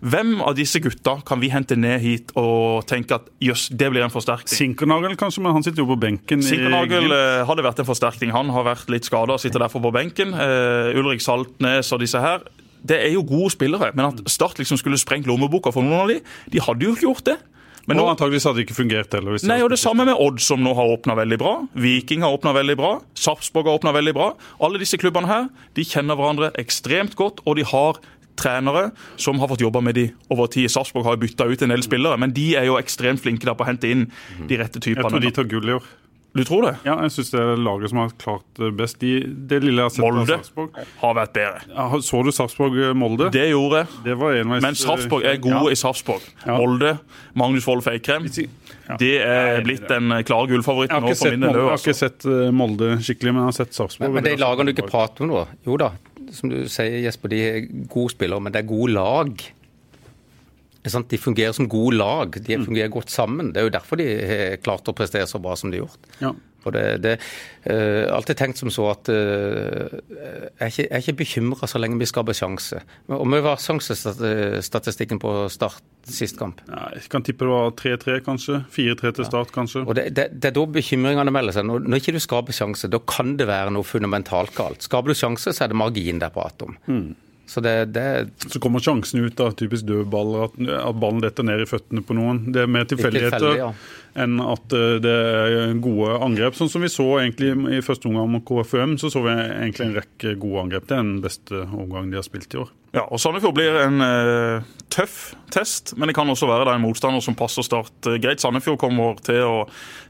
[0.05, 4.05] hvem av disse gutta kan vi hente ned hit og tenke at jøss, det blir
[4.05, 4.53] en forsterkning?
[4.53, 6.45] Sinkernagel kanskje, men han sitter jo på benken.
[6.45, 8.35] Sinkernagel uh, hadde vært en forsterkning.
[8.37, 10.37] Han har vært litt skada og sitter derfor på benken.
[10.37, 12.47] Uh, Ulrik Saltnes og disse her.
[12.87, 16.13] Det er jo gode spillere, men at Start liksom skulle sprengt lommeboka for noen av
[16.13, 16.21] de,
[16.53, 17.39] de hadde jo ikke gjort det.
[17.87, 19.39] Men nå, og antageligvis hadde det ikke fungert heller.
[19.47, 21.53] Nei, og Det samme med Odd, som nå har åpna veldig bra.
[21.79, 22.93] Viking har åpna veldig bra.
[23.15, 24.33] Sarpsborg har åpna veldig bra.
[24.59, 25.47] Alle disse klubbene her
[25.79, 28.01] de kjenner hverandre ekstremt godt, og de har
[28.39, 30.71] trenere som har fått jobba med de over tid.
[30.73, 33.69] Sarpsborg har bytta ut en del spillere, men de er jo ekstremt flinke på å
[33.69, 34.09] hente inn
[34.49, 35.07] de rette typene.
[35.07, 35.95] Jeg tror de tar gull i år.
[36.37, 36.75] Du tror det?
[36.85, 38.99] Ja, jeg syns det er laget som har klart best.
[39.01, 40.67] De, det lille jeg har sett Molde
[41.01, 41.63] har vært bedre.
[41.71, 43.31] Ja, så du Sarpsborg-Molde?
[43.33, 44.01] Det gjorde jeg.
[44.05, 45.73] Det var enveis, Men Sarpsborg er gode ja.
[45.73, 46.27] i Sarpsborg.
[46.43, 46.59] Ja.
[46.61, 46.93] Molde,
[47.41, 48.29] Magnus Wold Feikrem,
[49.01, 51.57] det er blitt en klar gullfavoritt nå for min del.
[51.57, 54.13] Jeg har ikke sett eh, Molde skikkelig, men jeg har sett Sarpsborg.
[54.13, 55.95] Men, men de lagene du ikke prater om nå, jo da,
[56.35, 59.47] som du sier, Jesper, de er gode spillere, men det er gode lag.
[60.87, 62.37] De fungerer som gode lag.
[62.37, 62.67] De mm.
[62.69, 63.51] fungerer godt sammen.
[63.53, 66.13] Det er jo derfor de har klart å prestere så bra som de har gjort.
[66.23, 66.33] Ja.
[66.67, 71.05] Og det, det uh, alltid tenkt som så at uh, jeg, er ikke, jeg er
[71.05, 72.81] ikke bekymra så lenge vi skaper sjanse.
[73.13, 76.61] Og vi var sjansestatistikken på start sist kamp.
[76.71, 78.61] Ja, jeg kan tippe det var 3-3, kanskje.
[78.73, 79.83] 4-3 til start, kanskje.
[79.87, 81.67] Og det, det, det, er da bekymringene melder seg.
[81.67, 84.87] Når, når ikke du skaper sjanse, da kan det være noe fundamentalt galt.
[84.87, 86.77] Skaper du sjanse, så er det margin det er prat om.
[86.87, 87.15] Mm.
[87.47, 91.63] Så, det, det, så kommer sjansen ut av typisk dødballer, at, at, ballen detter ned
[91.63, 92.43] i føttene på noen.
[92.55, 93.69] Det er mer tilfeldigheter ja.
[94.17, 96.57] Enn at eh, det er gode angrep.
[96.57, 99.97] Sånn som vi så egentlig i første omgang mot KFUM, så så vi egentlig en
[100.01, 100.89] rekke gode angrep.
[100.89, 102.73] Det er den beste omgangen de har spilt i år.
[102.97, 107.21] Ja, og Sandefjord blir en uh, tøff test, men det kan også være en motstander
[107.21, 108.41] som passer Start uh, greit.
[108.41, 109.67] Sandefjord kommer til å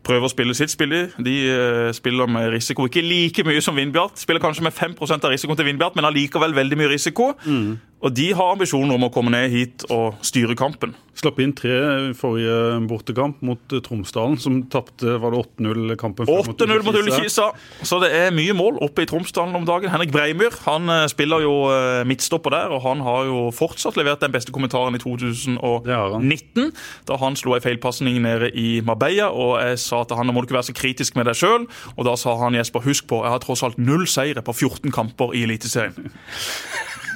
[0.06, 1.02] prøve å spille sitt spill i.
[1.18, 2.86] De uh, spiller med risiko.
[2.86, 4.20] Ikke like mye som Vindbjart.
[4.22, 7.32] Spiller kanskje med 5 av risikoen til Vindbjart, men allikevel veldig mye risiko.
[7.42, 7.74] Mm.
[8.04, 10.92] Og de har ambisjoner om å komme ned hit og styre kampen.
[11.16, 11.72] Slapp inn tre
[12.10, 12.56] i forrige
[12.90, 16.28] bortekamp mot eh, Tromsdalen, som tapte 8-0-kampen.
[16.28, 17.46] 8-0 mot Ullkisa.
[17.80, 19.88] Så det er mye mål oppe i Tromsdalen om dagen.
[19.94, 24.20] Henrik Breimyr han eh, spiller jo eh, midtstopper der, og han har jo fortsatt levert
[24.20, 26.68] den beste kommentaren i 2019.
[27.08, 30.44] Da han slo ei feilpasning nede i Marbella, og jeg sa til han nå må
[30.44, 31.64] du ikke være så kritisk med deg sjøl.
[31.96, 34.92] Og da sa han Jesper, husk på, jeg har tross alt null seire på 14
[34.92, 36.12] kamper i Eliteserien.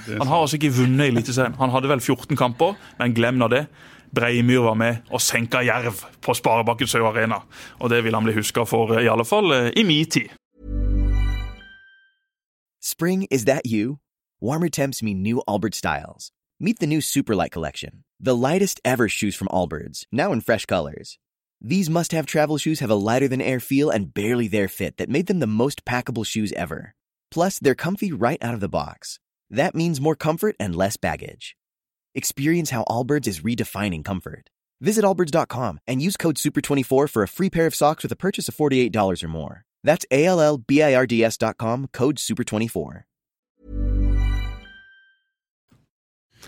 [0.08, 1.54] Han har altså ikke vunnet Eliteserien.
[1.58, 3.66] Han hadde vel 14 kamper, men glem nå det.
[4.14, 7.42] Breimyr var med og senka Jerv på Sparebakken Sør Arena.
[7.78, 10.28] Og det vil han bli huska for, i alle fall eh, i min tid.
[12.82, 13.98] Spring, is that you?
[14.40, 16.32] Warmer temps mean new Albert styles.
[16.58, 21.18] Meet the new Superlight collection, the lightest ever shoes from Allbirds, now in fresh colors.
[21.62, 24.96] These must have travel shoes have a lighter than air feel and barely there fit
[24.96, 26.94] that made them the most packable shoes ever.
[27.30, 29.20] Plus, they're comfy right out of the box.
[29.50, 31.56] That means more comfort and less baggage.
[32.14, 34.48] Experience how Allbirds is redefining comfort.
[34.80, 38.48] Visit allbirds.com and use code SUPER24 for a free pair of socks with a purchase
[38.48, 39.64] of $48 or more.
[39.84, 43.02] That's A-L-L-B-I-R-D-S.com, code SUPER24.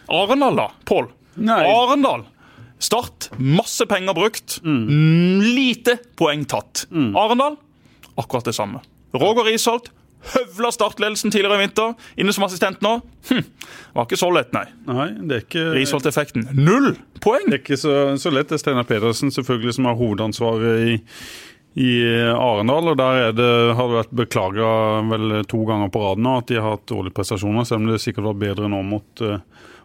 [0.08, 1.12] Arendal, da, Pål.
[1.36, 2.26] Arendal.
[2.78, 3.30] Start.
[3.38, 4.60] Masse penger brukt.
[4.64, 5.40] Mm.
[5.54, 6.86] Lite poeng tatt.
[6.90, 7.14] Mm.
[7.16, 7.56] Arendal,
[8.16, 8.80] akkurat det samme.
[9.12, 9.90] Roger Risholt,
[10.32, 11.94] høvla startledelsen tidligere i vinter.
[12.20, 12.98] Inne som assistent nå.
[13.30, 13.44] Hm,
[13.96, 14.66] var ikke så lett, nei.
[14.88, 15.64] nei det er ikke...
[15.76, 16.48] Risholt-effekten.
[16.58, 17.48] Null poeng!
[17.48, 18.50] Det er ikke så, så lett.
[18.50, 20.96] Det er Steinar Pedersen selvfølgelig som har hovedansvaret i,
[21.82, 21.92] i
[22.32, 22.92] Arendal.
[22.94, 24.70] og Der det, har det vært beklaga
[25.10, 28.02] vel to ganger på rad nå at de har hatt dårlige prestasjoner, selv om det
[28.02, 29.38] sikkert var bedre nå mot uh,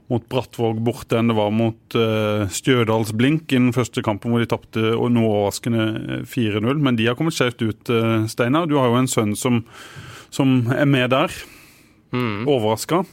[0.08, 4.44] mot Brattvåg borte enn det var mot uh, Stjørdals Blink i den første kampen hvor
[4.44, 6.80] de tapte noe overraskende 4-0.
[6.80, 8.70] Men de har kommet skjevt ut, uh, Steinar.
[8.70, 9.66] Du har jo en sønn som
[10.34, 11.34] som er med der.
[12.16, 12.48] Mm.
[12.48, 13.04] Overraska?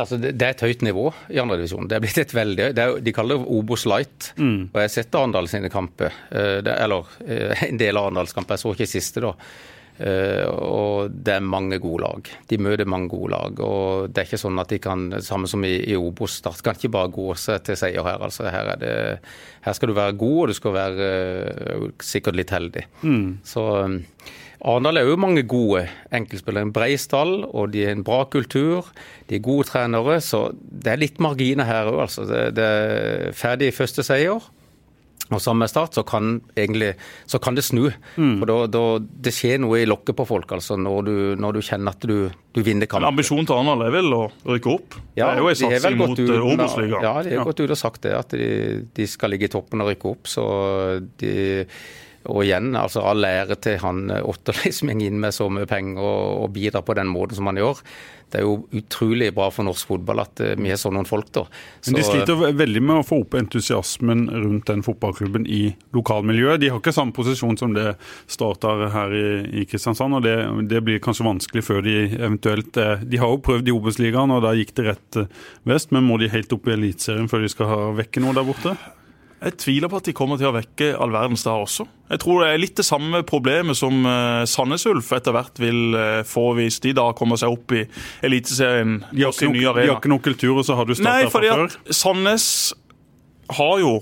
[0.00, 1.88] Altså, det, det, er et høyt nivå i andredivisjon.
[1.90, 4.30] Det er blitt et veldig, er, De kaller det Obos Light.
[4.38, 4.70] Mm.
[4.70, 6.14] og Jeg har sett Arendal sine kamper.
[6.30, 8.56] Eh, det, eller eh, en del av Arendals kamper.
[8.56, 9.34] Jeg så ikke siste, da.
[10.00, 12.28] Uh, og det er mange gode lag.
[12.48, 13.58] De møter mange gode lag.
[13.60, 16.78] og Det er ikke sånn at de kan, samme som i, i Obos, Start kan
[16.78, 18.22] ikke bare gå seg til seier her.
[18.24, 18.94] altså Her, det,
[19.66, 21.10] her skal du være god, og du skal være
[22.00, 22.86] sikkert litt heldig.
[23.04, 23.26] Mm.
[23.44, 23.66] Så
[24.60, 26.68] Arendal er jo mange gode enkeltspillere.
[26.68, 28.90] En brei stall, og de er en bra kultur.
[29.30, 32.26] De er gode trenere, så det er litt marginer her òg, altså.
[32.28, 34.50] Det, det er ferdig første seier.
[35.30, 36.94] Og sammen med Start så kan, egentlig,
[37.30, 37.86] så kan det snu.
[38.16, 38.40] Mm.
[38.40, 41.60] For da, da, Det skjer noe i lokket på folk altså, når du, når du
[41.62, 42.16] kjenner at du,
[42.56, 43.08] du vinner kampen.
[43.12, 44.98] Ambisjonen til Arendal er vel å rykke opp?
[45.14, 47.06] Ja, det er jo en satsing mot eh, Obos-ligaen.
[47.06, 47.46] Ja, de har ja.
[47.46, 48.50] gått ut og sagt det, at de,
[48.96, 50.30] de, skal ligge i toppen og rykke opp.
[50.30, 50.44] så
[51.22, 51.34] de
[52.28, 55.68] og igjen, altså all ære til han eh, Otterlei som går inn med så mye
[55.70, 57.80] penger og, og bidrar på den måten som han gjør.
[58.30, 61.32] Det er jo utrolig bra for norsk fotball at uh, vi har sånne folk.
[61.34, 61.42] da.
[61.80, 66.60] Så, Men De sliter veldig med å få opp entusiasmen rundt den fotballklubben i lokalmiljøet.
[66.62, 67.96] De har ikke samme posisjon som det
[68.30, 69.26] starter her i,
[69.62, 70.36] i Kristiansand, og det,
[70.70, 74.46] det, blir kanskje vanskelig før de eventuelt eh, De har jo prøvd i Obos-ligaen, og
[74.46, 75.20] da gikk det rett
[75.66, 78.46] vest, men må de helt opp i Eliteserien før de skal ha vekke noe der
[78.46, 78.78] borte?
[79.40, 81.86] Jeg tviler på at de kommer til å vekke all verdens da også.
[82.10, 85.96] Jeg tror det er litt det samme problemet som uh, Sandnes Ulf etter hvert vil
[85.96, 87.86] uh, få hvis de da kommer seg opp i
[88.26, 88.98] Eliteserien.
[89.14, 91.78] De har ikke noen kultur, og så har du starta fra før?
[91.88, 92.46] Sandnes
[93.56, 93.94] har jo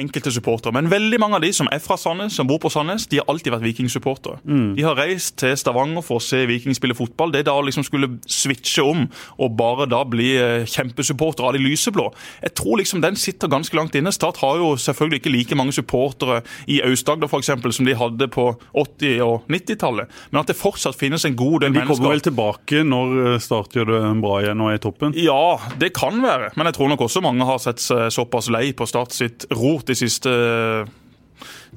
[0.00, 0.74] enkelte supportere.
[0.76, 3.28] Men veldig mange av de som er fra Sandnes, som bor på Sandnes, de har
[3.30, 4.40] alltid vært Viking-supportere.
[4.44, 4.74] Mm.
[4.76, 7.32] De har reist til Stavanger for å se Viking spille fotball.
[7.34, 9.06] Det da liksom skulle switche om
[9.42, 12.08] og bare da bli eh, kjempesupportere av de lyseblå.
[12.44, 14.12] Jeg tror liksom den sitter ganske langt inne.
[14.14, 17.52] Start har jo selvfølgelig ikke like mange supportere i Aust-Agder f.eks.
[17.76, 21.74] som de hadde på 80- og 90-tallet, men at det fortsatt finnes en god del
[21.74, 21.94] mennesker.
[21.94, 25.16] De kommer vel tilbake når eh, Start gjør det bra igjen og er i toppen?
[25.20, 26.52] Ja, det kan være.
[26.58, 29.85] Men jeg tror nok også mange har sett seg såpass lei på Start sitt rot
[29.86, 30.84] de siste eh,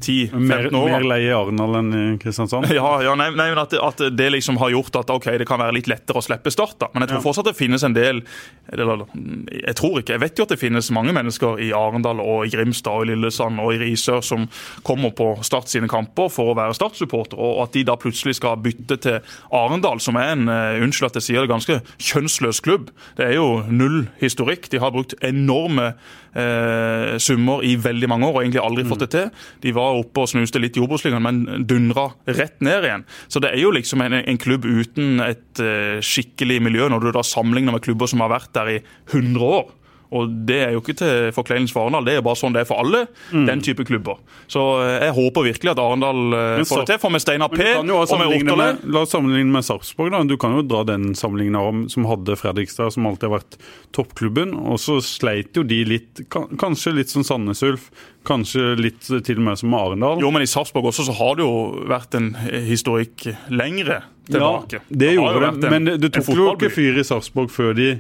[0.02, 0.90] 10-15 år.
[0.90, 2.70] Mer leie i Arendal enn i Kristiansand?
[2.80, 5.62] Ja, ja nei, nei, men at, at, det liksom har gjort at ok, det kan
[5.62, 6.78] være litt lettere å slippe Start.
[6.82, 6.90] da.
[6.94, 7.26] Men jeg tror ja.
[7.28, 8.22] fortsatt det finnes en del
[8.70, 9.06] eller,
[9.54, 12.54] Jeg tror ikke, jeg vet jo at det finnes mange mennesker i Arendal og i
[12.54, 14.48] Grimstad og i Lillesand og i Risør som
[14.88, 18.60] kommer på Start sine kamper for å være Start-supporter, og at de da plutselig skal
[18.62, 19.20] bytte til
[19.56, 22.90] Arendal, som er en uh, unnskyld at jeg sier det, ganske kjønnsløs klubb.
[23.18, 24.70] Det er jo null historikk.
[24.72, 25.94] De har brukt enorme
[26.34, 28.92] eh, summer i veldig mange år og egentlig aldri mm.
[28.92, 29.30] fått det til.
[29.64, 33.06] De var oppe og snuste litt i Obos-ligaen, men dundra rett ned igjen.
[33.28, 37.12] Så det er jo liksom en, en klubb uten et uh, skikkelig miljø, når du
[37.16, 38.80] da sammenligner med klubber som har vært der i
[39.12, 39.68] 100 år.
[40.10, 42.70] Og Det er jo ikke til forkleinelse for Arendal, det er bare sånn det er
[42.70, 43.46] for alle mm.
[43.46, 44.18] den type klubber.
[44.50, 47.02] Så eh, jeg håper virkelig at Arendal eh, får det til.
[47.04, 50.14] For med Steinar P og med Ortele La oss sammenligne med Sarpsborg.
[50.16, 50.24] da.
[50.26, 53.60] Du kan jo dra den sammenligninga som hadde Fredrikstad, som alltid har vært
[53.96, 54.56] toppklubben.
[54.58, 57.92] Og så sleit jo de litt, kanskje litt som Sandnes Ulf.
[58.28, 60.24] Kanskje litt til og med som Arendal.
[60.24, 62.34] Jo, men i Sarpsborg også så har det jo vært en
[62.66, 64.82] historikk lengre tilbake.
[64.82, 67.94] Ja, det, det gjorde det, men det tok jo ikke fyr i Sarpsborg før de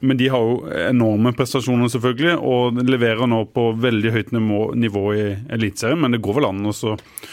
[0.00, 0.58] men de har jo
[0.88, 5.98] enorme prestasjoner, selvfølgelig, og leverer nå på veldig høyt nivå, nivå i Eliteserien.
[5.98, 6.74] Men det går vel an å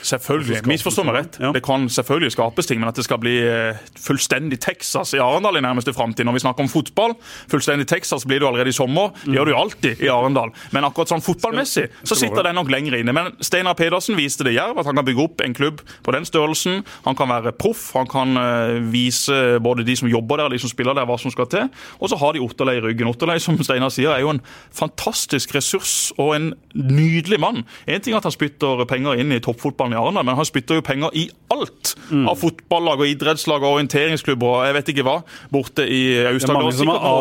[0.06, 0.64] Selvfølgelig.
[0.70, 1.38] Misforstå meg rett.
[1.42, 1.52] Ja.
[1.54, 5.60] Det kan selvfølgelig skapes ting, men at det skal bli eh, fullstendig Texas i Arendal
[5.60, 7.16] i nærmeste framtid Når vi snakker om fotball,
[7.52, 9.14] fullstendig Texas blir det jo allerede i sommer.
[9.24, 10.54] Det gjør det jo alltid i Arendal.
[10.76, 13.14] Men akkurat sånn fotballmessig så sitter den nok lenger inne.
[13.16, 16.26] Men Steinar Pedersen viste det jerv, at han kan bygge opp en klubb på den
[16.28, 16.84] størrelsen.
[17.06, 20.62] Han kan være proff, han kan eh, vise både de som jobber der og de
[20.62, 21.70] som spiller der, hva som skal til.
[22.02, 23.12] Og så har de Otterlei i ryggen.
[23.12, 24.42] Otterlei som Steinar sier, er jo en
[24.74, 27.64] fantastisk ressurs og en nydelig mann.
[27.86, 30.80] En ting er at han spytter penger inn i toppfotballen i Arendal, men han spytter
[30.80, 32.26] jo penger i alt mm.
[32.32, 35.16] av fotballag og idrettslag og orienteringsklubber og jeg vet ikke hva,
[35.52, 36.40] borte i Aust-Agder.
[36.40, 36.76] Det er mange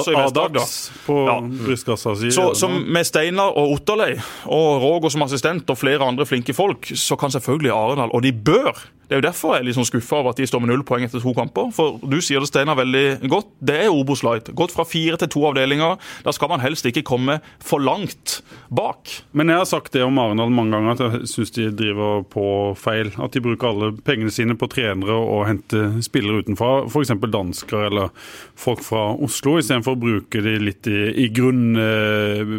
[0.07, 1.37] som har Adax på ja.
[1.64, 2.33] brystkassa si.
[2.35, 4.12] Så, så med Steinar og Otterlei
[4.44, 8.33] og Roger som assistent og flere andre flinke folk, så kan selvfølgelig Arendal, og de
[8.35, 8.73] bør
[9.08, 10.84] det er jo derfor jeg er litt sånn skuffa over at de står med null
[10.86, 11.70] poeng etter to kamper.
[11.76, 13.50] For du sier det, Steinar, veldig godt.
[13.60, 14.48] Det er Obos Light.
[14.56, 15.98] Gått fra fire til to avdelinger.
[16.24, 18.38] Da skal man helst ikke komme for langt
[18.72, 19.12] bak.
[19.36, 22.46] Men jeg har sagt det om Arendal mange ganger, at jeg syns de driver på
[22.80, 23.12] feil.
[23.20, 27.14] At de bruker alle pengene sine på trenere og henter spillere utenfra, f.eks.
[27.34, 28.10] dansker eller
[28.58, 31.74] folk fra Oslo, istedenfor å bruke de litt i, i grunn...
[31.80, 32.56] Eh,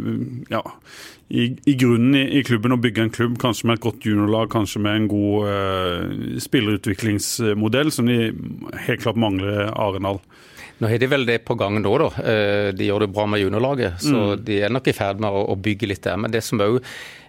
[0.53, 0.61] ja
[1.29, 4.49] i, i grunnen i, i, klubben å bygge en klubb, kanskje med et godt juniorlag,
[4.53, 8.29] kanskje med en god uh, spillerutviklingsmodell, som de
[8.85, 10.21] helt klart mangler Arendal.
[10.77, 12.07] Nå har de vel det på gang nå, da.
[12.19, 14.47] Eh, de gjør det bra med juniorlaget, så mm.
[14.47, 16.19] de er nok i ferd med å, bygge litt der.
[16.19, 16.81] Men det som òg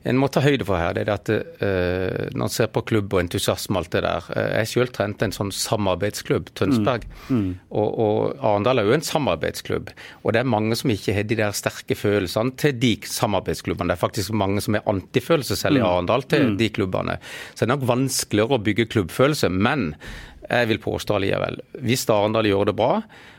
[0.07, 3.15] en må ta høyde for her, det er at uh, når en ser på klubb
[3.17, 7.09] og entusiasme og alt det der uh, Jeg sjøl trente en sånn samarbeidsklubb, Tønsberg.
[7.27, 7.41] Mm.
[7.41, 7.49] Mm.
[7.75, 9.91] Og, og, Arendal er jo en samarbeidsklubb.
[10.23, 13.91] Og det er mange som ikke har de der sterke følelsene til de samarbeidsklubbene.
[13.91, 15.89] Det er faktisk mange som er antifølelse selv i mm.
[15.91, 16.57] Arendal til mm.
[16.63, 17.19] de klubbene.
[17.51, 19.51] Så det er nok vanskeligere å bygge klubbfølelse.
[19.51, 19.91] Men
[20.47, 22.93] jeg vil påstå allikevel, hvis Arendal gjør det bra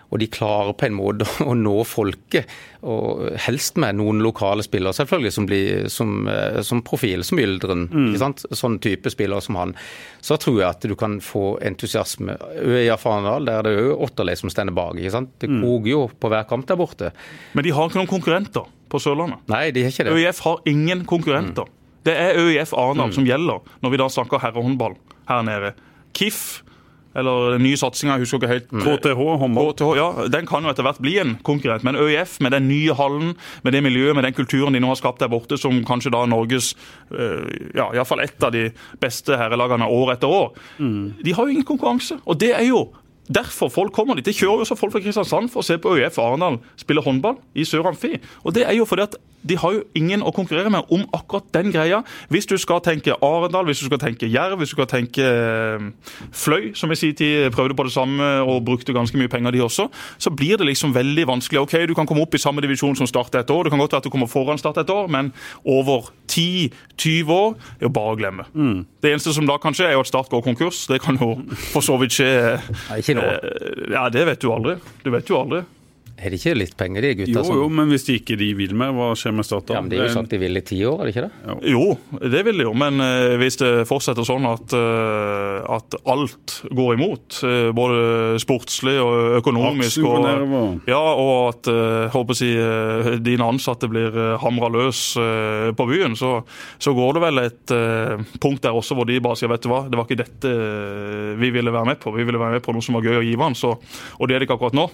[0.08, 2.48] og de klarer på en måte å nå folket,
[2.88, 7.88] og helst med noen lokale spillere selvfølgelig som, blir, som, eh, som profil, som Yldren.
[7.92, 8.36] Mm.
[8.56, 9.74] Sånn type spillere som han.
[10.24, 12.38] Så tror jeg at du kan få entusiasme.
[12.64, 14.96] Øya Farendal, der er det jo Otterlei som stender bak.
[14.98, 15.60] Det mm.
[15.66, 17.12] koker jo på hver kamp der borte.
[17.58, 19.44] Men de har ikke noen konkurrenter på Sørlandet?
[19.52, 20.16] Nei, de har ikke det.
[20.16, 21.68] ØIF har ingen konkurrenter.
[21.68, 21.74] Mm.
[22.08, 23.18] Det er ØIF Arendal mm.
[23.18, 24.96] som gjelder når vi da snakker herrehåndball
[25.28, 25.74] her nede.
[26.16, 26.62] KIF
[27.18, 28.68] eller den nye satsinga, husker ikke helt.
[28.70, 29.72] KTH håndball.
[29.74, 31.86] KTH, ja, Den kan jo etter hvert bli en konkurrent.
[31.88, 33.34] Men ØIF, med den nye hallen,
[33.66, 36.26] med det miljøet, med den kulturen de nå har skapt der borte, som kanskje da
[36.30, 36.74] Norges
[37.12, 38.70] øh, ja, iallfall ett av de
[39.02, 41.04] beste herrelagene år etter år, mm.
[41.26, 42.20] de har jo ingen konkurranse.
[42.26, 42.88] Og det er jo
[43.28, 44.26] Derfor folk kommer dit.
[44.26, 47.40] Det kjører jo også folk fra Kristiansand for å se på ØIF Arendal spille håndball
[47.56, 48.16] i Sør Amfi.
[48.44, 49.18] Og det er jo fordi at
[49.48, 52.02] de har jo ingen å konkurrere med om akkurat den greia.
[52.34, 55.86] Hvis du skal tenke Arendal, hvis du skal tenke Jerv, hvis du skal tenke eh,
[56.36, 59.64] Fløy, som i sin tid prøvde på det samme og brukte ganske mye penger, de
[59.64, 61.62] også, så blir det liksom veldig vanskelig.
[61.64, 63.96] OK, du kan komme opp i samme divisjon som Start et år, det kan godt
[63.96, 65.32] være at du kommer foran Start et år, men
[65.64, 68.48] over 10-20 år er jo bare å glemme.
[68.54, 68.84] Mm.
[69.04, 70.86] Det eneste som da kan skje, er jo at Start går konkurs.
[70.92, 71.36] Det kan jo
[71.72, 72.32] for så vidt skje.
[73.18, 73.94] Nå.
[73.94, 74.78] Ja, det vet du aldri.
[75.04, 75.64] Du vet jo aldri.
[76.18, 77.34] Er det ikke litt penger, de gutta?
[77.36, 77.58] Jo, som...
[77.60, 79.76] jo, men hvis de ikke de vil mer, hva skjer med Statoil?
[79.78, 81.58] Ja, men De har jo sagt de vil i ti år, er det ikke det?
[81.70, 81.84] Jo,
[82.34, 82.74] det vil de jo.
[82.82, 88.96] Men uh, hvis det fortsetter sånn at, uh, at alt går imot, uh, både sportslig
[89.04, 90.28] og økonomisk og,
[90.90, 91.70] ja, og at
[92.14, 92.50] håper si,
[93.24, 95.02] dine ansatte blir hamra løs
[95.78, 96.40] på byen, så,
[96.82, 97.74] så, går det vel et
[98.42, 100.54] punkt der også hvor de bare sier vet du hva, det var ikke dette
[101.38, 102.14] vi ville være med på.
[102.16, 103.76] Vi ville være med på noe som var gøy og givende,
[104.18, 104.88] og det er det ikke akkurat nå.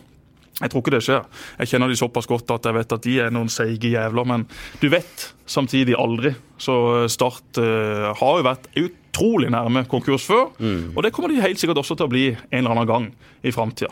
[0.62, 1.24] Jeg tror ikke det skjer.
[1.64, 4.28] Jeg kjenner de såpass godt at jeg vet at de er noen seige jævler.
[4.30, 4.45] Men
[4.84, 6.36] du vet samtidig aldri.
[6.62, 6.76] Så
[7.12, 10.51] Start uh, har jo vært utrolig nærme konkurs før.
[10.62, 10.93] Mm.
[10.93, 13.10] Og det kommer de helt sikkert også til å bli en eller annen gang
[13.41, 13.89] i framtida.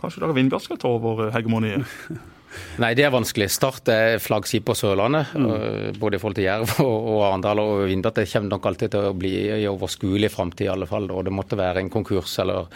[0.00, 1.84] Kanskje Dag Vindbjart skal ta over hegemoniet?
[2.82, 3.50] Nei, det er vanskelig.
[3.52, 5.30] Start er flaggskip på Sørlandet.
[5.36, 6.00] Mm.
[6.00, 8.22] Både i forhold til Jerv og Arendal og Vindbjart.
[8.22, 11.12] Det kommer nok alltid til å bli i overskuelig framtid i alle fall.
[11.12, 12.72] Og det måtte være en konkurs eller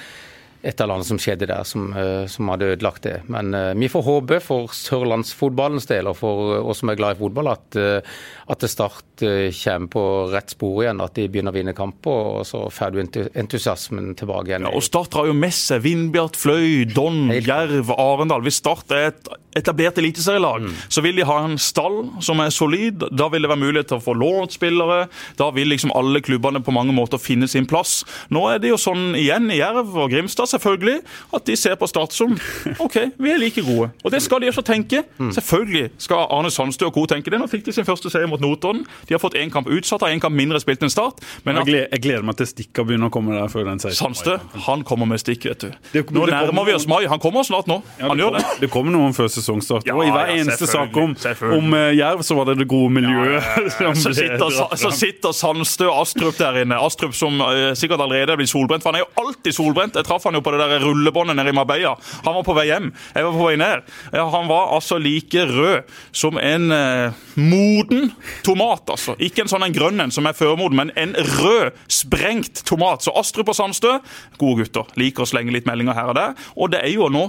[0.67, 3.21] et eller annet som skjedde der som, eh, som hadde ødelagt det.
[3.31, 7.21] Men uh, vi får håpe for sørlandsfotballens del og for oss som er glad i
[7.21, 8.17] fotball, at, uh,
[8.51, 11.01] at det Start kommer på rett spor igjen.
[11.01, 13.01] At de begynner å vinne kamper, og så får du
[13.39, 14.67] entusiasmen tilbake igjen.
[14.69, 18.45] Ja, og Start har jo med seg Vindbjart, Fløy, Don, Jerv, Arendal.
[18.45, 20.75] Hvis Start er et etablert eliteserielag, mm.
[20.93, 23.07] så vil de ha en stall som er solid.
[23.17, 25.07] Da vil det være mulighet til å få lånt spillere.
[25.41, 28.03] Da vil liksom alle klubbene på mange måter finne sin plass.
[28.29, 30.99] Nå er det jo sånn igjen i Jerv og Grimstad selvfølgelig
[31.37, 32.35] at de ser på Start som
[32.83, 33.91] OK, vi er like gode.
[34.05, 35.05] Og det skal de også tenke.
[35.37, 37.07] Selvfølgelig skal Arne Sandstø og co.
[37.07, 37.41] tenke det.
[37.41, 38.85] Nå fikk de sin første seier mot Notodden.
[39.09, 41.23] De har fått én kamp utsatt, har én kamp mindre spilt enn Start.
[41.45, 43.99] Men at, jeg, gleder, meg til Stikka begynner å komme der før den seieren.
[43.99, 44.37] Sandstø,
[44.67, 45.71] han kommer med stikk, vet du.
[45.93, 47.05] Det, nå nærmer vi oss mai.
[47.11, 47.81] Han kommer snart nå.
[48.01, 48.45] Ja, han gjør det.
[48.63, 49.87] Det kommer noen før sesongstart.
[49.89, 51.15] Ja, og i hver ja, eneste sak om,
[51.57, 53.45] om uh, Jerv, så var det det gode miljøet.
[54.03, 56.79] så, sitter, så sitter Sandstø og Astrup der inne.
[56.83, 58.85] Astrup som uh, sikkert allerede er blitt solbrent.
[58.85, 59.99] For han er jo alltid solbrent.
[59.99, 61.97] Jeg traff han jo på det der rullebåndet nede i Marbella.
[62.25, 62.93] Han var på vei hjem.
[63.15, 63.91] Jeg var på vei ned.
[64.37, 68.13] Han var altså like rød som en eh, moden
[68.47, 69.17] tomat, altså.
[69.23, 73.05] Ikke en sånn en grønn en som er førmoden, men en rød, sprengt tomat.
[73.05, 73.99] Så Astrup og Sandstø,
[74.41, 74.97] gode gutter.
[75.01, 76.49] Liker å slenge litt meldinger her og der.
[76.57, 77.29] Og det er jo nå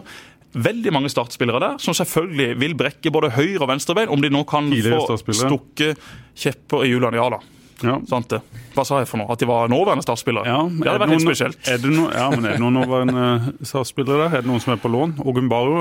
[0.57, 4.43] veldig mange startspillere der som selvfølgelig vil brekke både høyre- og venstrebein, om de nå
[4.49, 5.93] kan få stukke
[6.37, 7.19] kjepper i hjulene.
[7.19, 7.41] Ja da.
[7.85, 7.99] Ja.
[8.09, 8.41] Sant det.
[8.73, 9.29] Hva sa jeg for noe?
[9.33, 10.49] At de var nåværende startspillere?
[10.49, 11.59] Ja, det hadde vært helt spesielt.
[11.69, 14.39] Er det no, ja, men er det noen nåværende startspillere der?
[14.39, 15.19] Er det noen som er på lån?
[15.21, 15.75] Ogunbaro?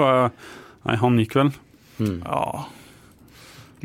[0.86, 1.54] Nei, han gikk vel.
[1.96, 2.18] Hmm.
[2.20, 2.66] Ja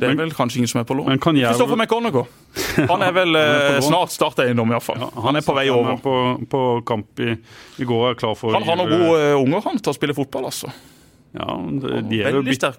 [0.02, 1.20] det er men, vel kanskje ingen som er på lån.
[1.22, 2.30] Kristoffer McGonagall.
[2.92, 4.98] Han er vel han er snart starteiendom, iallfall.
[5.00, 5.86] Ja, han, han er på vei over.
[5.88, 6.16] Han er på,
[6.52, 7.36] på kamp i,
[7.80, 10.50] i, går er klar for Han har noen gode unger han til å spille fotball,
[10.50, 10.72] altså.
[11.36, 11.56] Ja,
[12.10, 12.74] de er jo bitte,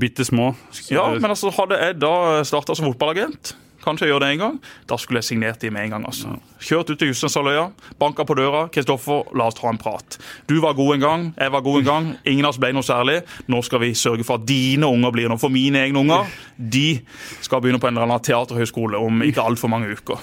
[0.00, 0.52] bitte små.
[0.88, 2.12] Ja, men altså, hadde jeg da
[2.48, 3.52] starta som fotballagent
[3.84, 4.56] Kanskje jeg gjør det en gang.
[4.90, 6.06] Da skulle jeg signert de med en gang.
[6.06, 6.34] altså.
[6.60, 7.68] Kjørt ut til Justenshalvøya,
[7.98, 8.68] banka på døra.
[8.68, 10.18] 'Kristoffer, la oss ta en prat.'
[10.48, 12.16] Du var god en gang, jeg var god en gang.
[12.24, 13.22] Ingen av oss ble noe særlig.
[13.48, 15.38] Nå skal vi sørge for at dine unger blir noe.
[15.38, 16.26] For mine egne unger,
[16.58, 17.00] de
[17.40, 20.18] skal begynne på en eller annen teaterhøyskole om ikke altfor mange uker.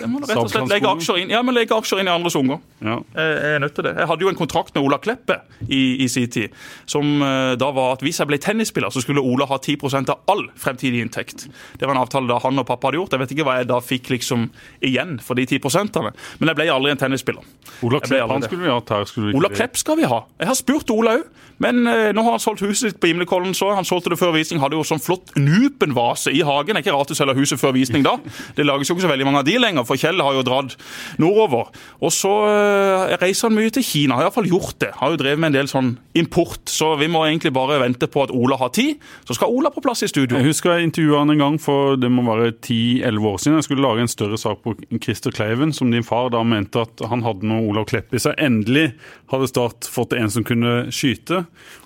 [0.00, 2.36] Jeg må rett og slett legge aksjer inn, ja, men legge aksjer inn i andres
[2.38, 2.60] unger.
[2.82, 2.98] Ja.
[3.16, 3.94] Jeg er nødt til det.
[4.00, 6.54] Jeg hadde jo en kontrakt med Ola Kleppe i, i sin tid,
[6.90, 10.32] som eh, da var at hvis jeg ble tennisspiller, så skulle Ola ha 10% av
[10.32, 11.46] all fremtidig inntekt.
[11.78, 13.16] Det var en avtale da han og pappa hadde gjort.
[13.16, 14.48] Jeg vet ikke hva jeg da fikk liksom
[14.84, 17.46] igjen for de 10% men jeg ble aldri en tennisspiller.
[17.86, 19.06] Ola Klepp han skulle vi hatt her.
[19.08, 19.50] Skulle vi ikke Ola?
[19.54, 20.20] Klepp skal vi ha.
[20.40, 21.24] Jeg har spurt Ola òg,
[21.62, 23.54] men eh, nå har han solgt huset sitt på Gimlekollen.
[23.54, 26.74] så Han solgte det før visning, hadde jo sånn flott Nupen-vase i hagen.
[26.74, 28.16] Det er ikke rart du selger huset før visning da.
[28.56, 30.76] Det lages jo ikke så veldig mange av de lenger, for Kjell har jo dratt
[31.20, 31.68] nordover.
[32.02, 34.92] Og så eh, reiser han mye til Kina, har iallfall gjort det.
[35.00, 38.24] Har jo drevet med en del sånn import, så vi må egentlig bare vente på
[38.24, 39.00] at Ola har tid.
[39.28, 40.38] Så skal Ola på plass i studio.
[40.38, 43.58] Jeg husker jeg intervjua han en gang for det må være 10-11 år siden.
[43.60, 47.04] Jeg skulle lage en større sak på Christer Kleiven, som din far da mente at
[47.10, 48.36] han hadde noe Olav Klepp i seg.
[48.42, 48.92] Endelig
[49.32, 51.42] hadde Start fått en som kunne skyte.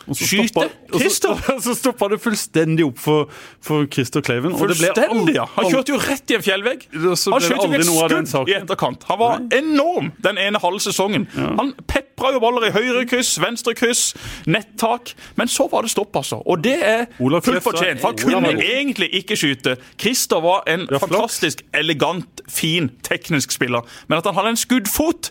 [0.07, 0.51] Og så Skyte?
[0.53, 1.43] stoppa- og så- Christer?
[1.67, 3.25] Så stoppa det fullstendig opp for,
[3.65, 4.53] for Christer Kleiven.
[4.59, 5.47] Fullstendig, ja.
[5.57, 6.85] Han kjørte jo rett i en fjellvegg.
[6.93, 7.03] Han
[7.43, 9.05] ble av den et skudd i etterkant.
[9.09, 11.27] Han var enorm den ene halve sesongen.
[11.37, 14.15] Han pepra jo baller i høyre kryss, venstre kryss,
[14.47, 15.15] nettak.
[15.37, 16.41] Men så var det stopp, altså.
[16.47, 18.01] Og det er fullt fortjent.
[18.03, 19.77] For han kunne egentlig ikke skyte.
[20.01, 23.87] Christer var en fantastisk elegant, fin, teknisk spiller.
[24.09, 25.31] Men at han hadde en skuddfot,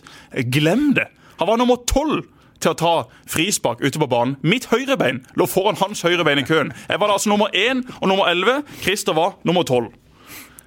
[0.52, 1.10] glem det.
[1.40, 2.24] Han var nummer tolv
[2.62, 2.94] til å ta
[3.28, 4.36] frispark ute på banen.
[4.46, 6.72] Mitt høyrebein lå foran hans høyrebein i køen.
[6.88, 8.62] Jeg var da altså nummer én og nummer elleve.
[8.82, 9.92] Christer var nummer tolv.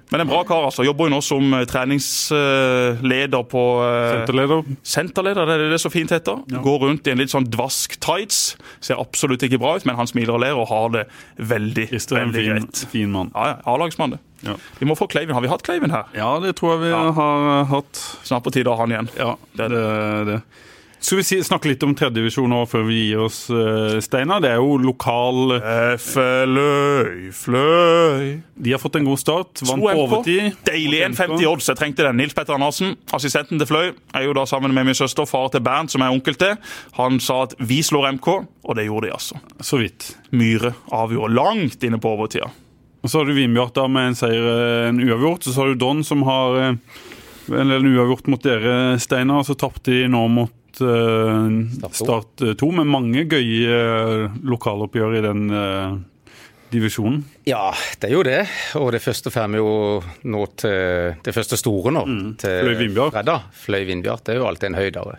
[0.09, 0.81] Men en bra kar, altså.
[0.87, 4.63] Jobber jo nå som eh, treningsleder på eh, Senterleder.
[4.93, 6.39] Senterleder, det er det så fint heter.
[6.63, 8.39] Går rundt i en litt sånn dvask tights.
[8.81, 11.03] Ser absolutt ikke bra ut, men han smiler og ler og har det
[11.51, 12.83] veldig, Christer er veldig fin, greit.
[12.95, 13.29] fin mann.
[13.35, 14.21] Ja, ja, A-lagsmann, det.
[14.47, 14.55] Ja.
[14.79, 15.35] Vi må få Kleiven.
[15.35, 16.07] Har vi hatt Kleiven her?
[16.15, 18.01] Ja, det tror jeg vi har eh, hatt.
[18.25, 19.11] Snart på tide å ha han igjen.
[19.19, 20.41] Ja, Det det er er det.
[20.99, 24.41] Skal vi si, snakke litt om tredjedivisjon nå før vi gir oss, uh, Steinar?
[24.43, 25.55] Det er jo lokal
[26.03, 28.25] Fløy, fløy
[28.59, 29.63] De har fått en god start.
[29.63, 30.59] Vant på overtid.
[30.67, 31.69] Deilig 1,50 odds.
[31.71, 32.19] Jeg trengte den.
[32.19, 35.63] Nils Petter Andersen, assistenten til Fløy, er jo da sammen med min søster, far til
[35.63, 36.57] Bernt, som er onkel til.
[36.99, 38.27] Han sa at vi slår MK,
[38.67, 39.39] og det gjorde de altså.
[39.63, 40.11] Så vidt.
[40.35, 42.51] Myhre avgjorde langt inne på overtida.
[42.99, 45.47] Og Så har du Vindbjart da med en seier, eh, en uavgjort.
[45.47, 46.73] Så har du Don som har eh,
[47.55, 49.45] en uavgjort mot dere, Steinar.
[49.47, 50.51] Så tapte de nå mot
[50.83, 55.97] eh, Start 2, med mange gøye eh, lokaloppgjør i den eh,
[56.73, 57.23] divisjonen.
[57.49, 57.71] Ja,
[58.01, 58.41] det er jo det.
[58.79, 59.71] Og det første får vi jo
[60.29, 62.05] nå til det første store nå.
[62.41, 63.33] til Fløy Vindbjart.
[63.65, 64.25] Fløy Vindbjart.
[64.27, 65.17] Det er jo alltid en høydere.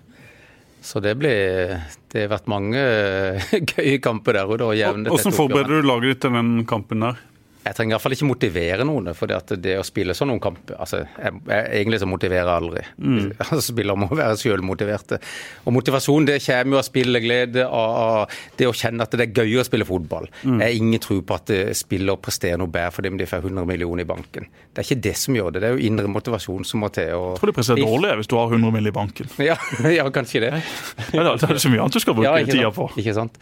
[0.81, 1.77] Så det blir
[2.09, 2.81] Det har vært mange
[3.75, 7.21] gøye kamper der og og jevne Hvordan forbereder du laget ditt til den kampen der?
[7.61, 9.11] Jeg trenger i hvert fall ikke motivere noen.
[9.17, 12.57] For det, det å spille sånn noen kamper altså, jeg, jeg, Egentlig så motiverer jeg
[12.57, 12.85] aldri.
[13.51, 15.19] Altså, Spillere må være selvmotiverte.
[15.67, 19.43] Og motivasjon det kommer jo av spilleglede, av, av det å kjenne at det er
[19.43, 20.29] gøy å spille fotball.
[20.45, 23.69] Jeg har ingen tro på at eh, spillere presterer noe bedre fordi de får 100
[23.69, 24.49] millioner i banken.
[24.71, 25.63] Det er ikke det som gjør det.
[25.63, 27.13] Det er jo indre motivasjon som må til.
[27.17, 27.35] Og...
[27.35, 28.91] Jeg tror de presterer dårlig hvis du har 100 mill.
[28.91, 29.33] i banken.
[29.51, 29.57] Ja,
[29.91, 30.55] ja, kanskje det.
[31.17, 32.89] Ja, det er så mye annet du skal bruke Ja, tida på.
[33.01, 33.37] Ikke sant?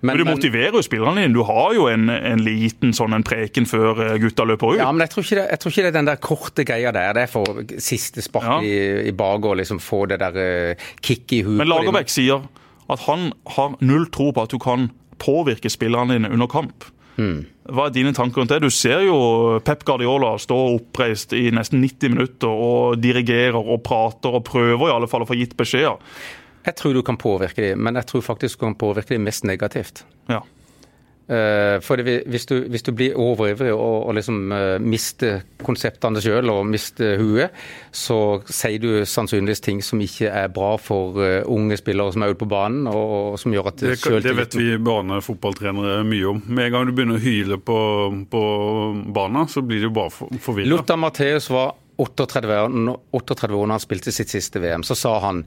[0.00, 1.34] Men du motiverer jo spillerne dine.
[1.34, 4.78] Du har jo en, en liten sånn en preken før eh, gutta løper ut.
[4.78, 7.16] Ja, men jeg tror, det, jeg tror ikke det er den der korte greia der.
[7.18, 8.60] Det er for siste spark Ja.
[8.62, 11.58] i, i bak og liksom få det der uh, kicket i huet.
[11.62, 11.70] Men.
[11.72, 12.46] Lagerbäck sier
[12.88, 14.86] at han har null tro på at du kan
[15.18, 16.86] påvirke spillerne dine under kamp.
[17.18, 18.60] Hva er dine tanker rundt det?
[18.62, 24.38] Du ser jo Pep Guardiola stå oppreist i nesten 90 minutter og dirigerer og prater
[24.38, 25.98] og prøver i alle fall å få gitt beskjeder.
[26.68, 29.46] Jeg tror du kan påvirke dem, men jeg tror faktisk du kan påvirke dem mest
[29.48, 30.04] negativt.
[30.28, 30.42] Ja.
[31.28, 36.22] Eh, For det, hvis, du, hvis du blir overivrig og, og liksom eh, mister konseptene
[36.24, 37.52] sjøl og mister huet,
[37.92, 38.16] så
[38.48, 42.40] sier du sannsynligvis ting som ikke er bra for eh, unge spillere som er ute
[42.40, 46.40] på banen, og, og som gjør at Det, det vet vi barnefotballtrenere mye om.
[46.48, 47.78] Med en gang du begynner å hyle på,
[48.32, 48.44] på
[49.20, 50.72] banen, så blir du bare for, forvirra.
[50.78, 54.84] Lothar Matheus var 38 år, når- 38 år når han spilte sitt siste VM.
[54.86, 55.44] Så sa han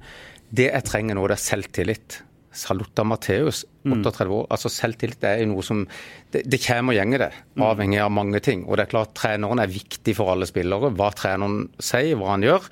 [0.51, 2.21] det jeg trenger nå, det er selvtillit.
[2.51, 4.47] Saluta Matteus, Matheus, 38 år.
[4.51, 5.85] Altså Selvtillit er jo noe som
[6.31, 7.29] Det, det kommer og gjenger, det.
[7.63, 8.65] Avhengig av mange ting.
[8.67, 10.91] Og det er klart treneren er viktig for alle spillere.
[10.95, 12.67] Hva treneren sier, hva han gjør.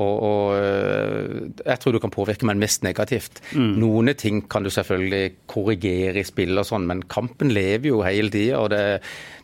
[0.00, 3.42] Og, og øh, jeg tror du kan påvirke, men mest negativt.
[3.80, 8.32] Noen ting kan du selvfølgelig korrigere i spill og sånn, men kampen lever jo hele
[8.32, 8.62] tida.
[8.64, 8.82] Og det,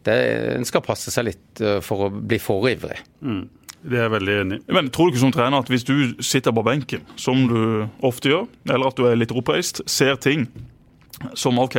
[0.08, 0.16] det,
[0.56, 3.00] en skal passe seg litt øh, for å bli for ivrig.
[3.82, 4.64] Det er jeg veldig enig i.
[4.74, 7.60] Men tror du ikke som trener at hvis du sitter på benken, som du
[8.04, 10.48] ofte gjør, eller at du er litt oppreist, ser ting
[11.38, 11.76] som OK,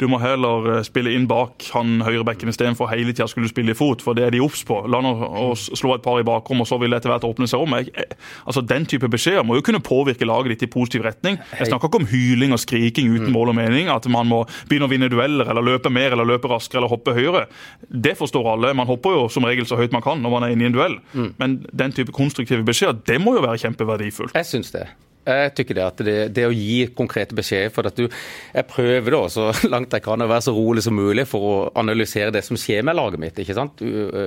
[0.00, 3.78] du må heller eh, spille inn bak han høyrebekken istedenfor hele tida skulle spille i
[3.78, 4.78] fot, for det er de obs på.
[4.90, 7.48] La nå å slå et par i bakrom, og så vil det etter hvert åpne
[7.50, 7.76] seg om.
[7.80, 11.38] Jeg, jeg, altså Den type beskjeder må jo kunne påvirke laget ditt i positiv retning.
[11.56, 14.88] Jeg snakker ikke om hyling og skriking uten mål og mening, at man må begynne
[14.88, 17.46] å vinne dueller eller løpe mer eller løpe raskere eller hoppe høyere.
[17.90, 18.74] Det forstår alle.
[18.76, 20.76] Man hopper jo som regel så høyt man kan når man er inne i en
[20.76, 21.00] duell.
[21.40, 24.36] Men den type konstruktive beskjeder, det må jo være kjempeverdifullt.
[24.36, 24.86] Jeg syns det.
[25.26, 28.06] Jeg tykker det at det, det å gi konkrete beskjeder for at du,
[28.54, 31.56] Jeg prøver da så langt jeg kan å være så rolig som mulig for å
[31.82, 33.42] analysere det som skjer med laget mitt.
[33.42, 33.82] ikke sant?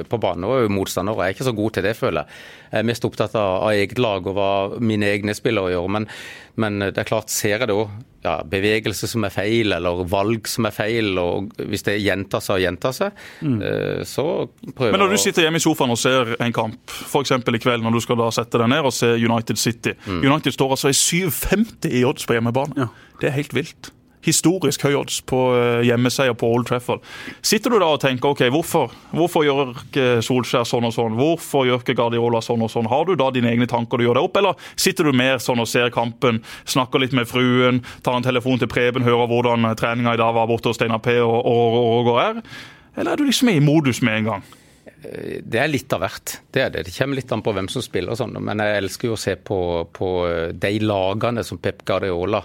[0.09, 2.43] På banen og motstander, og jeg er ikke så god til det, føler jeg.
[2.69, 4.51] Jeg er mest opptatt av, av eget lag og hva
[4.83, 5.89] mine egne spillere gjør.
[5.95, 6.09] Men,
[6.59, 7.79] men det er klart, ser jeg da
[8.23, 12.59] ja, bevegelse som er feil, eller valg som er feil, og hvis det gjentar seg
[12.59, 13.59] og gjentar seg, mm.
[14.07, 14.25] så
[14.75, 17.35] prøver Men når du sitter hjemme i sofaen og ser en kamp, f.eks.
[17.37, 20.23] i kveld når du skal da sette deg ned og se United City mm.
[20.25, 22.85] United står altså i 7,50 i odds på hjemmebane.
[22.85, 22.89] Ja.
[23.21, 23.93] Det er helt vilt
[24.25, 27.03] historisk høy odds på eh, hjemmeseier på Old Trafford.
[27.45, 31.17] Sitter du da og tenker ok, hvorfor, hvorfor gjør ikke Solskjær sånn og sånn?
[31.19, 32.89] Hvorfor gjør ikke Guardiola sånn og sånn?
[32.91, 35.63] Har du da dine egne tanker du gjør deg opp, eller sitter du mer sånn
[35.63, 40.15] og ser kampen, snakker litt med fruen, tar en telefon til Preben, hører hvordan treninga
[40.15, 42.41] i dag var borte hos Steinar P og, Roger og, og er?
[42.99, 44.47] Eller er du liksom i modus med en gang?
[44.99, 46.33] Det er litt av hvert.
[46.51, 46.81] Det er det.
[46.89, 48.35] Det kommer litt an på hvem som spiller og sånn.
[48.43, 49.59] Men jeg elsker jo å se på,
[49.95, 50.09] på
[50.51, 52.41] de lagene som Pep Guardiola.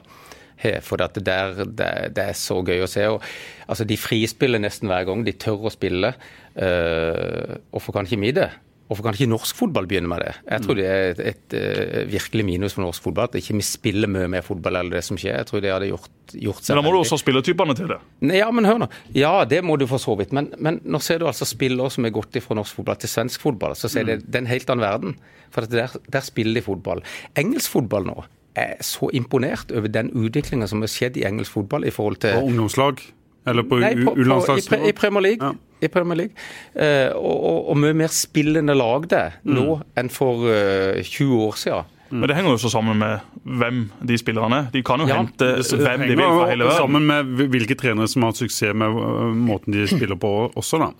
[0.84, 3.06] For det, der, det, det, er så gøy å se.
[3.12, 3.24] Og,
[3.66, 5.24] altså, de frispiller nesten hver gang.
[5.26, 6.14] De tør å spille.
[6.54, 8.50] Uh, hvorfor kan ikke vi det?
[8.84, 10.32] Hvorfor kan ikke norsk fotball begynne med det?
[10.44, 13.56] Jeg tror det er et, et, et uh, virkelig minus for norsk fotball at ikke
[13.56, 15.38] vi spiller mye mer fotball eller det som skjer.
[15.38, 17.88] Jeg tror det hadde gjort, gjort seg Men Da må du også ha spilletypene til
[17.94, 17.98] det?
[18.36, 18.90] Ja, men hør nå.
[19.16, 20.36] Ja, det må du for så vidt.
[20.36, 23.42] Men, men nå ser du altså spillere som er gått fra norsk fotball til svensk
[23.46, 23.76] fotball.
[23.78, 24.12] Så ser mm.
[24.12, 25.18] det, det er en helt annen verden.
[25.54, 27.00] For der, der spiller de fotball.
[27.40, 28.20] Engelsk fotball nå
[28.54, 32.38] er så imponert over den utviklinga som har skjedd i engelsk fotball i forhold til
[32.38, 33.02] På ungdomslag?
[33.46, 34.84] Eller på U-landslagsnivå?
[34.84, 35.48] I, i, Premier League.
[35.48, 35.52] Ja.
[35.84, 36.34] I Premier League.
[36.72, 39.82] Uh, og, og, og, mye mer spillende lag det nå mm.
[40.00, 41.90] enn for uh, eh, 20 år siden.
[42.14, 42.20] Mm.
[42.20, 44.70] Men det henger jo så sammen med hvem de spillerne er.
[44.72, 46.78] De kan jo ja, hente hvem de vil fra hele verden.
[46.78, 50.80] Sammen med hvilke trenere som har hatt suksess med eh, måten de spiller på også,
[50.80, 50.92] da.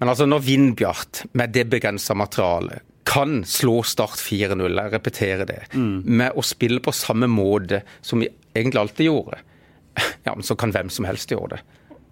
[0.00, 5.60] Men altså når Vindbjart, med det begrensa materialet, kan slå Start 4-0, jeg repeterer det,
[5.72, 6.02] mm.
[6.04, 9.40] med å spille på samme måte som vi egentlig alltid gjorde,
[10.26, 11.60] ja, men så kan hvem som helst gjøre det.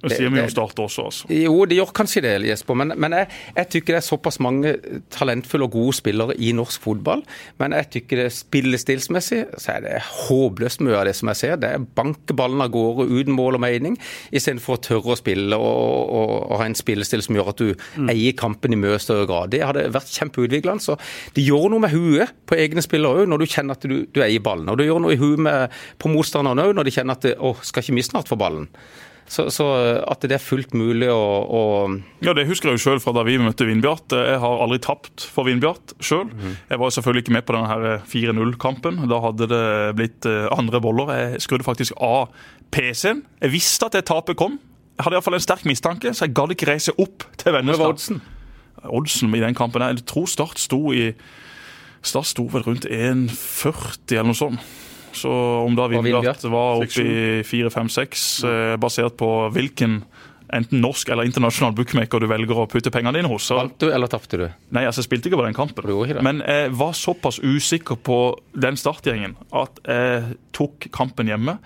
[0.02, 1.28] Det sier vi jo Start også, altså.
[1.34, 2.76] Jo, det gjør kanskje det, Jesper.
[2.78, 4.74] Men, men jeg, jeg tykker det er såpass mange
[5.14, 7.24] talentfulle og gode spillere i norsk fotball.
[7.58, 11.56] Men jeg tykker det spillestilsmessig så er det håpløst mye av det som jeg ser.
[11.60, 13.98] Det er banke ballen av gårde uten mål og mening,
[14.30, 17.72] istedenfor å tørre å spille og, og, og, ha en spillestil som gjør at du
[17.74, 18.12] mm.
[18.14, 19.52] eier kampen i mye større grad.
[19.54, 20.84] Det hadde vært kjempeutviklende.
[20.84, 20.98] Så
[21.34, 24.22] det gjør noe med huet på egne spillere òg, når du kjenner at du, du
[24.22, 24.70] eier ballen.
[24.70, 27.84] Og det gjør noe i huet på motstanderne òg, når de kjenner at å, skal
[27.84, 28.70] ikke vi snart få ballen?
[29.28, 29.64] Så, så,
[30.08, 31.62] at det er fullt mulig å, å
[32.24, 34.14] Ja, Det husker jeg jo selv fra da vi møtte Vindbjart.
[34.16, 36.30] Jeg har aldri tapt for Vindbjart sjøl.
[36.32, 36.54] Mm.
[36.70, 39.02] Jeg var selvfølgelig ikke med på denne 4-0-kampen.
[39.10, 39.66] Da hadde det
[40.00, 41.12] blitt eh, andre boller.
[41.12, 42.32] Jeg skrudde faktisk av
[42.72, 43.22] PC-en.
[43.44, 44.56] Jeg visste at det tapet kom.
[44.96, 47.92] Jeg hadde iallfall en sterk mistanke, så jeg gadd ikke reise opp til Vennesla.
[48.88, 51.10] Oddsen i den kampen Jeg tror Start sto i
[52.02, 54.62] Start sto vel rundt 1,40 eller noe sånt.
[55.18, 60.02] Så om da Vindbjart var oppe i 4-5-6, eh, basert på hvilken
[60.48, 63.50] enten norsk eller internasjonal bookmaker du velger å putte pengene dine hos.
[63.52, 64.46] Vant du, eller tapte du?
[64.74, 66.22] Nei, altså jeg spilte ikke på den kampen.
[66.24, 68.18] Men jeg var såpass usikker på
[68.56, 71.58] den startgjengen at jeg tok kampen hjemme.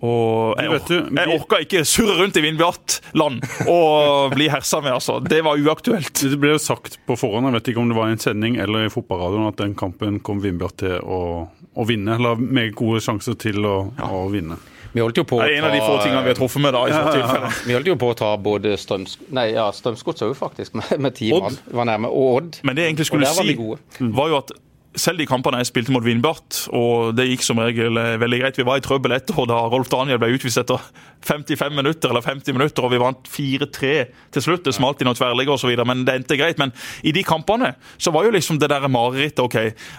[0.00, 5.18] Og jeg, or jeg orka ikke surre rundt i Vindbjart-land og bli hersa med, altså.
[5.20, 6.22] Det var uaktuelt.
[6.24, 8.56] Det ble jo sagt på forhånd, jeg vet ikke om det var i en sending
[8.64, 12.16] eller i fotballradioen, at den kampen kom Vindbjart til å, å vinne.
[12.16, 14.08] Eller meget gode sjanser til å, ja.
[14.08, 14.56] å vinne.
[14.92, 16.74] Vi holdt jo på det er en av de få tingene vi har truffet med
[16.74, 16.80] da.
[16.88, 19.20] i ja, ja, Vi holdt jo på å ta både Strøms...
[19.36, 21.60] Nei, ja, Strømsgodset òg, faktisk, med, med ti mann.
[21.70, 22.10] Var nærme.
[22.10, 22.58] Og Odd.
[22.66, 24.52] Men det jeg egentlig skulle si, var, var jo at
[24.98, 28.58] selv de kampene jeg spilte mot Vindbart, og det gikk som regel eh, veldig greit.
[28.58, 30.82] Vi var i trøbbel etterpå da Rolf Daniel ble utvist etter
[31.26, 33.92] 55 minutter, eller 50 minutter, og vi vant 4-3
[34.34, 34.64] til slutt.
[34.66, 36.58] Det smalt i noen tverrligger osv., men det endte greit.
[36.58, 36.74] Men
[37.06, 39.58] i de kampene så var jo liksom det der marerittet OK,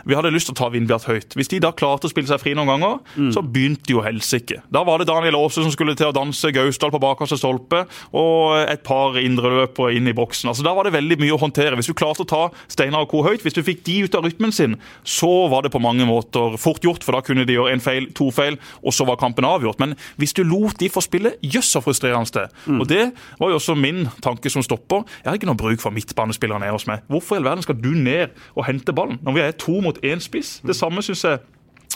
[0.10, 1.38] vi hadde lyst til å ta Vindbjart høyt.
[1.40, 3.32] Hvis de da klarte å spille seg fri noen ganger, mm.
[3.38, 4.60] så begynte jo helsike.
[4.74, 7.86] Da var det Daniel Aase som skulle til å danse Gausdal på bakerste stolpe,
[8.18, 10.52] og et par indreløpere inn i boksen.
[10.52, 11.78] Altså Da var det veldig mye å håndtere.
[11.80, 13.24] Hvis du klarte å ta Steinar og Co.
[13.24, 16.58] høyt, hvis du fikk de ut av rytmen sin, så var det på mange måter
[16.62, 19.48] fort gjort, for da kunne de gjøre en feil, to feil, og så var kampen
[19.48, 19.80] avgjort.
[19.82, 22.48] Men hvis du lot de få spille, jøss så frustrerende det.
[22.66, 22.82] Mm.
[22.82, 23.04] Og det
[23.40, 25.06] var jo også min tanke som stopper.
[25.24, 27.06] Jeg har ikke noe bruk for midtbanespillere nede hos meg.
[27.12, 29.98] Hvorfor i all verden skal du ned og hente ballen når vi er to mot
[30.06, 30.60] én spiss?
[30.66, 31.42] Det samme syns jeg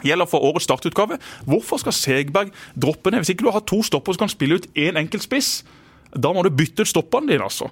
[0.04, 1.20] gjelder for årets startutgave.
[1.48, 3.24] Hvorfor skal Segberg droppe ned?
[3.24, 5.64] Hvis ikke du har to stopper som kan spille ut én enkelt spiss,
[6.16, 7.70] da må du bytte ut stoppene dine, altså.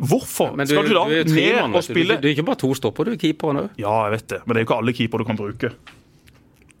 [0.00, 2.60] Hvorfor du, skal du da du er ned og spille Du, du er ikke bare
[2.62, 3.72] to stopper, du er keeperen òg.
[3.80, 5.72] Ja, jeg vet det, men det er jo ikke alle keepere du kan bruke.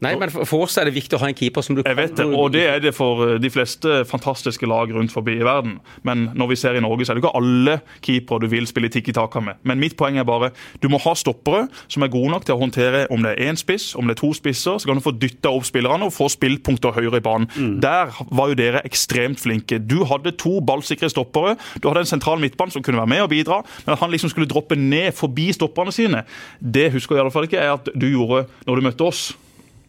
[0.00, 2.14] Nei, men for, oss er det viktig å ha en keeper som du Jeg vet
[2.16, 5.76] det, og det er det for eh, de fleste fantastiske lag rundt forbi i verden.
[6.06, 8.88] Men når vi ser i Norge, så er det ikke alle keepere du vil spille
[8.92, 9.60] tikki taka med.
[9.68, 12.62] Men mitt poeng er bare du må ha stoppere som er gode nok til å
[12.62, 14.80] håndtere om det er én spiss, om det er to spisser.
[14.80, 17.76] Så kan du få dytta opp spillerne og få spillpunkter høyere i banen.
[17.84, 19.82] Der var jo dere ekstremt flinke.
[19.84, 21.56] Du hadde to ballsikre stoppere.
[21.82, 24.32] Du hadde en sentral midtbane som kunne være med og bidra, men at han liksom
[24.32, 26.24] skulle droppe ned forbi stopperne sine,
[26.60, 29.30] det husker jeg i alle fall ikke er at du gjorde når du møtte oss.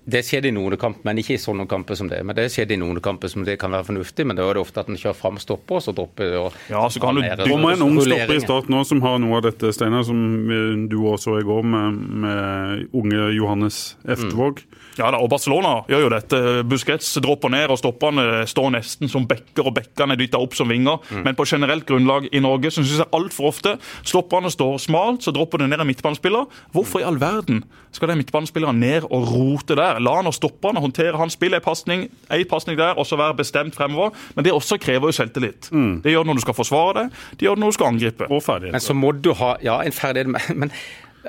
[0.06, 2.24] Det skjedde i noen kamper, men ikke i sånne kamper som det.
[2.26, 4.64] Men det skjedde i noen kamper som det kan være fornuftig, men da er det
[4.64, 6.40] ofte at en kjører fram stopper, og så dropper det.
[6.42, 9.20] Og, Ja, så kan du kommer en ung stopper i starten start nå som har
[9.22, 10.18] noe av dette, Steinar, som
[10.50, 14.64] eh, du også i går med, med unge Johannes Eftervåg.
[15.00, 16.40] Ja da, og Barcelona gjør jo dette.
[16.68, 20.72] Busquets dropper ned, og stopperne står nesten som bekker, og bekkene er dytta opp som
[20.72, 21.00] vinger.
[21.26, 23.76] Men på generelt grunnlag i Norge så syns jeg altfor ofte
[24.08, 26.48] stopperne står smalt, så dropper det ned en midtbanespiller.
[26.76, 27.64] Hvorfor i all verden
[27.96, 30.00] skal den midtbanespilleren ned og rote der?
[30.04, 31.56] La han og stopperne håndtere hans spill.
[31.56, 34.16] En pasning der, og så være bestemt fremover.
[34.36, 35.72] Men det også krever jo selvtillit.
[35.72, 37.08] Det gjør det når du skal forsvare det,
[37.40, 38.28] det gjør det når du skal angripe.
[38.32, 38.76] Og ferdighet.
[38.76, 40.72] Men så må du ha ja, en ferdighet men, men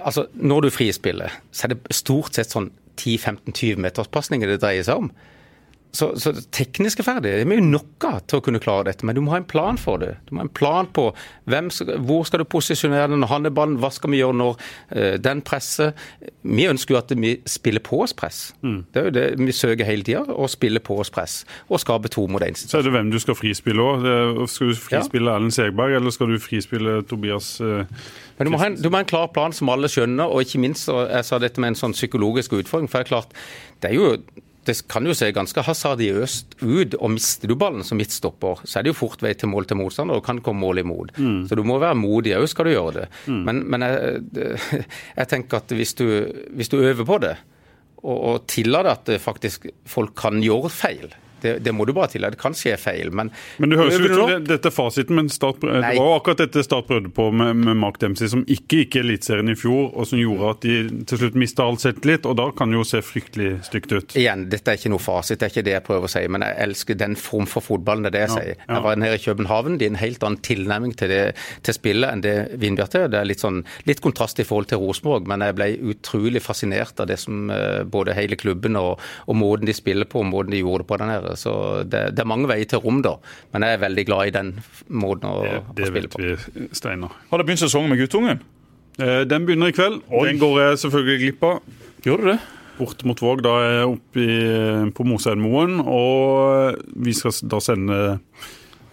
[0.01, 5.05] altså, når du frispiller, så er det stort sett sånn 10-15-20 meterspasninger det dreier seg
[5.07, 5.13] om.
[5.93, 9.21] Så, så tekniske ferdig, det er jo noe til å kunne klare dette, men du
[9.21, 10.15] må ha en plan for det.
[10.25, 11.03] Du må ha en plan på
[11.53, 14.39] hvem, skal- hvor skal du posisjonere den når han er ballen, hva skal vi gjøre
[14.39, 15.93] når uh, den presser.
[16.49, 18.41] Vi ønsker jo at vi spiller på oss press.
[18.65, 22.09] Det er jo det vi søker hele tida, å spille på oss press og skape
[22.09, 22.57] to mot én.
[22.57, 24.09] Så er det hvem du skal frispille òg.
[24.49, 27.85] Skal du frispille Erlend Segberg, eller skal du frispille Tobias eh,
[28.43, 30.61] Men du må, en, du må ha en klar plan som alle skjønner, og ikke
[30.63, 32.91] minst og jeg sa dette med en sånn psykologisk utfordring.
[32.91, 33.37] For det er klart,
[33.83, 34.17] det er jo
[34.63, 38.85] det kan jo se ganske hasardiøst ut, og mister du ballen som midtstopper, så er
[38.87, 41.17] det jo fort vei til mål til motstander, og kan komme mål imot.
[41.51, 43.09] Så du må være modig òg, skal du gjøre det.
[43.27, 44.21] Men, men jeg,
[45.19, 46.07] jeg tenker at hvis du,
[46.55, 47.35] hvis du øver på det,
[48.03, 51.11] og, og tillater at faktisk folk kan gjøre feil,
[51.43, 52.37] det, det må du bare tillate.
[52.37, 55.29] Det kan skje feil, men Men det høres ut som det, dette er fasiten, men
[55.33, 58.83] start, det var jo akkurat dette Start prøvde på med, med Mark Dempsey, som ikke
[58.83, 62.29] gikk i Eliteserien i fjor, og som gjorde at de til slutt mista all selvtillit,
[62.29, 64.15] og da kan det jo se fryktelig stygt ut.
[64.19, 66.47] Igjen, dette er ikke noe fasit, det er ikke det jeg prøver å si, men
[66.47, 68.07] jeg elsker den form for fotballen.
[68.07, 68.55] Det er det jeg sier.
[68.55, 68.69] ja.
[68.77, 71.23] Jeg var nede i København, det er en helt annen tilnærming til, det,
[71.67, 73.11] til spillet enn det Vindbjart er.
[73.13, 77.01] Det er litt, sånn, litt kontrast i forhold til Rosenborg, men jeg ble utrolig fascinert
[77.03, 80.55] av det som eh, både hele klubben og, og måten de spiller på, og måten
[80.55, 81.15] de gjorde det på den.
[81.41, 81.53] Så
[81.85, 83.17] det, det er mange veier til rom, da.
[83.55, 84.55] Men jeg er veldig glad i den
[84.89, 86.33] måten å, Det, å det vet vi,
[86.77, 87.15] Steinar.
[87.31, 88.43] Har det begynt sesongen med guttungen?
[88.99, 90.03] Eh, Den begynner i kveld.
[90.11, 91.63] Den går jeg selvfølgelig glipp av.
[92.07, 92.39] Gjør du det?
[92.79, 94.37] Bort mot Våg, da er jeg oppe i,
[94.97, 97.99] på Moseidmoen, og vi skal da sende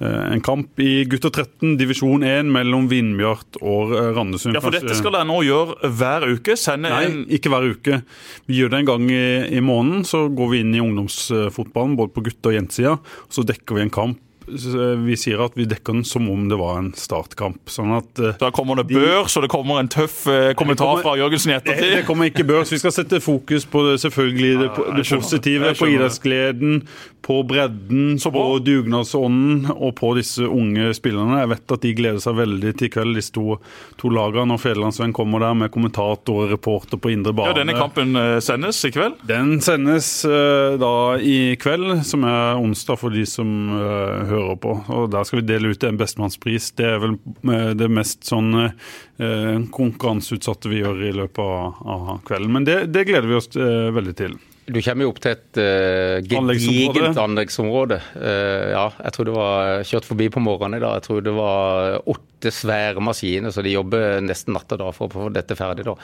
[0.07, 4.55] en kamp i gutter 13, divisjon 1, mellom Vindbjart og eh, Randesund.
[4.55, 6.55] Ja, for dette skal dere nå gjøre hver uke.
[6.59, 7.99] Sende Nei, en ikke hver uke.
[8.47, 9.25] Vi gjør det en gang i,
[9.59, 10.07] i måneden.
[10.07, 12.95] Så går vi inn i ungdomsfotballen, både på gutte- og jentesida.
[13.27, 14.23] Så dekker vi en kamp.
[15.05, 17.61] Vi sier at vi dekker den som om det var en startkamp.
[17.71, 21.05] Sånn at uh, Da kommer det børs, og det kommer en tøff uh, kommentar kommer-
[21.05, 22.73] fra Jørgensen i det, det kommer ikke børs.
[22.73, 26.83] Vi skal sette fokus på det, selvfølgelig det, Ja, det positive, på idrettsgleden,
[27.25, 31.41] på bredden, Så på dugnadsånden og på disse unge spillerne.
[31.43, 33.57] Jeg vet at de gleder seg veldig til i kveld, disse to,
[33.99, 34.47] to lagene.
[34.49, 37.51] Når Federlandsvenn kommer der med kommentator og reporter på indre bane.
[37.53, 39.19] Ja, Denne kampen eh, sendes i kveld.
[39.29, 44.75] Den sendes uh, da i kveld, som er onsdag for de som eh, hører på.
[44.95, 46.71] Og Der skal vi dele ut en bestemannspris.
[46.79, 47.17] Det er vel
[47.53, 51.43] eh, det mest sånn eh, konkurranseutsatte vi gjør i løpet
[51.95, 52.53] av, kvelden.
[52.55, 54.39] Men det, det gleder vi oss eh, veldig til.
[54.70, 57.99] Du kommer jo opp til et uh, gedigent anleggsområde.
[58.20, 60.99] Eh, ja, jeg tror det var kjørt forbi på morgenen i dag.
[60.99, 65.09] Jeg tror det var åtte svære maskiner, så de jobber nesten natt og dag for
[65.09, 65.88] å få dette ferdig.
[65.88, 65.95] da.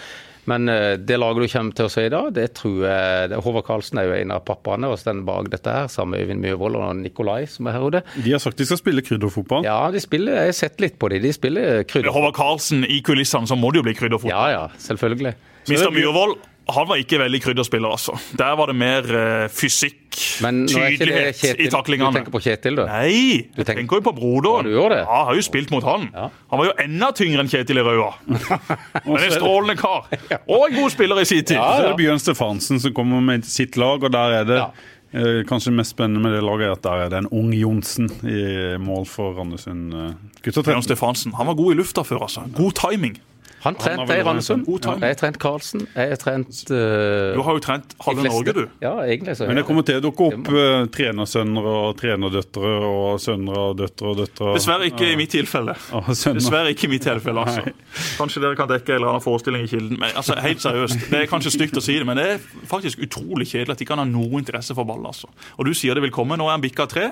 [0.50, 3.42] Men uh, det laget du kommer til å se i dag, det tror jeg det,
[3.46, 6.46] Håvard Karlsen er jo en av pappaene og står bak dette her, sammen med Øyvind
[6.46, 8.04] Myhrvold og Nikolai, som er her ute.
[8.18, 9.66] De har sagt de skal spille krydderfotball.
[9.68, 11.22] Ja, de spiller, jeg har sett litt på dem.
[11.26, 11.94] De spiller krydderfotball.
[11.94, 12.18] krydder.
[12.18, 14.34] Håvard Karlsen i kulissene, så må det jo bli krydderfotball.
[14.34, 15.38] Ja, ja, selvfølgelig.
[15.66, 16.38] Mister Myhrvold
[16.68, 18.16] han var ikke veldig krydderspiller, altså.
[18.40, 20.00] Der var det mer uh, fysikk,
[20.42, 22.86] Men tydelighet Kjetil, i du tenker på Kjetil, du?
[22.88, 24.66] Nei, jeg tenker- tenker jo på broderen.
[24.72, 24.96] Ja, du.
[24.96, 26.08] Ja, jeg har jo spilt mot han.
[26.14, 26.30] Ja.
[26.50, 28.14] Han var jo enda tyngre enn Kjetil i Raua.
[29.06, 30.08] Men en strålende kar.
[30.56, 31.58] Og en god spiller i sin tid.
[31.60, 34.70] Så er det Bjørn Stefansen som kommer med sitt lag, og der er det Ja.
[35.14, 37.54] eh, Kanskje det mest spennende med det laget er at der er det en ung
[37.54, 39.94] Johnsen i mål for Randesund.
[39.94, 40.12] eh,
[40.42, 42.48] Gutter Bjørn Stefansen han var god i lufta før, altså.
[42.58, 43.20] God timing.
[43.64, 44.68] Han trente i Randesund.
[44.68, 45.86] Jeg har trent Karlsen.
[45.96, 48.62] Jeg har trent uh, Du har jo trent halve Norge, du.
[48.84, 49.48] Ja, egentlig så.
[49.50, 54.12] Men det kommer til å dukke opp uh, trenersønner og trenerdøtre og sønner og døtre
[54.12, 54.54] og døtre.
[54.60, 55.74] Dessverre ikke i mitt tilfelle.
[56.38, 57.74] Dessverre ikke i mitt tilfelle, altså.
[58.20, 59.98] Kanskje dere kan dekke en eller annen forestilling i Kilden.
[60.04, 63.02] Men altså, helt seriøst, Det er kanskje stygt å si det, men det er faktisk
[63.08, 65.06] utrolig kjedelig at de kan ha noe interesse for ball.
[65.10, 65.32] altså.
[65.58, 66.38] Og du sier det vil komme.
[66.38, 67.10] Nå er han bikka tre.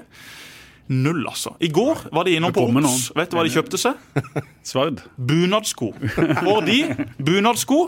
[0.87, 1.55] Null, altså.
[1.63, 3.11] I går var de innom på Ops.
[3.15, 3.99] Vet du hva de kjøpte seg?
[4.69, 5.03] Sverd.
[5.15, 5.93] Bunadsko.
[6.47, 6.79] Og de
[7.23, 7.85] bunadsko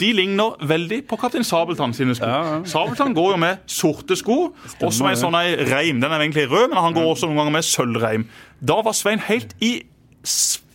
[0.00, 2.28] de ligner veldig på Kaptein Sabeltann sine sko.
[2.28, 2.60] Ja, ja.
[2.68, 4.38] Sabeltann går jo med sorte sko,
[4.80, 6.00] med en sånn ei reim.
[6.00, 8.24] Den er egentlig rød, men han går også noen ganger med sølvreim.
[8.64, 9.78] Da var Svein helt i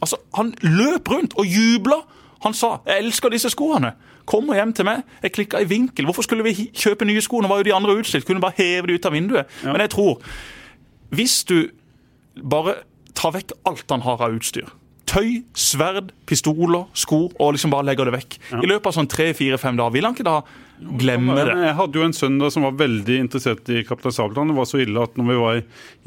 [0.04, 2.02] Altså, han løp rundt og jubla.
[2.44, 3.94] Han sa 'Jeg elsker disse skoene'.
[4.26, 5.04] Kommer hjem til meg.
[5.22, 6.06] Jeg klikka i vinkel.
[6.06, 7.40] Hvorfor skulle vi kjøpe nye sko?
[7.40, 8.26] Nå var jo de andre utstilt.
[8.26, 9.46] Kunne bare heve de ut av vinduet.
[9.64, 10.20] Men jeg tror
[11.14, 11.58] Hvis du
[12.42, 12.82] bare
[13.18, 14.72] tar vekk alt han har av utstyr
[15.14, 18.38] Tøy, sverd, pistoler, sko, og liksom bare legger det vekk.
[18.56, 20.38] I løpet av sånn tre-fire-fem dager vil han ikke da
[20.98, 21.54] glemme det.
[21.60, 24.50] Jeg hadde jo en sønn da som var veldig interessert i Kaptein Sabeltann.
[24.50, 25.66] Det var så ille at når vi var i,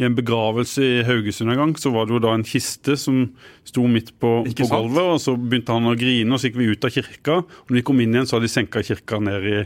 [0.09, 3.21] en begravelse i Haugesund en gang, så var det jo da en kiste som
[3.69, 6.73] sto midt på, på gulvet, og så begynte han å grine, og så gikk vi
[6.73, 7.39] ut av kirka.
[7.45, 9.57] Og når vi kom inn igjen, så hadde de senka kirka ned i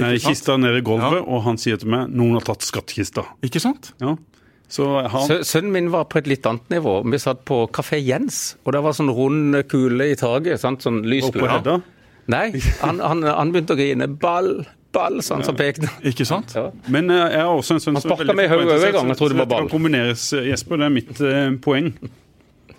[0.00, 3.28] Nei, kista ned i gulvet, og han sier til meg 'Noen har tatt skattkista'.
[3.44, 3.92] Ikke sant?
[4.00, 4.16] Ja.
[4.72, 6.94] Så han Sønnen min var på et litt annet nivå.
[7.12, 10.62] Vi satt på Kafé Jens, og det var sånn rund kule i taket.
[10.62, 11.42] Sånn lys lyskule.
[11.44, 11.74] på Hedda.
[12.32, 12.46] Nei,
[12.80, 14.06] han, han, han begynte å grine.
[14.22, 14.48] Ball,
[14.96, 15.90] ball, sa han som pekte.
[16.08, 16.54] Ikke sant?
[16.56, 16.70] Ja.
[16.94, 18.94] Men eh, jeg har også en sønn som er sparket veldig meg i hodet fotballinteressert,
[18.94, 19.60] en gang, jeg trodde det så ball.
[19.60, 20.80] Det kan kombineres, eh, Jesper.
[20.80, 21.92] Det er mitt eh, poeng.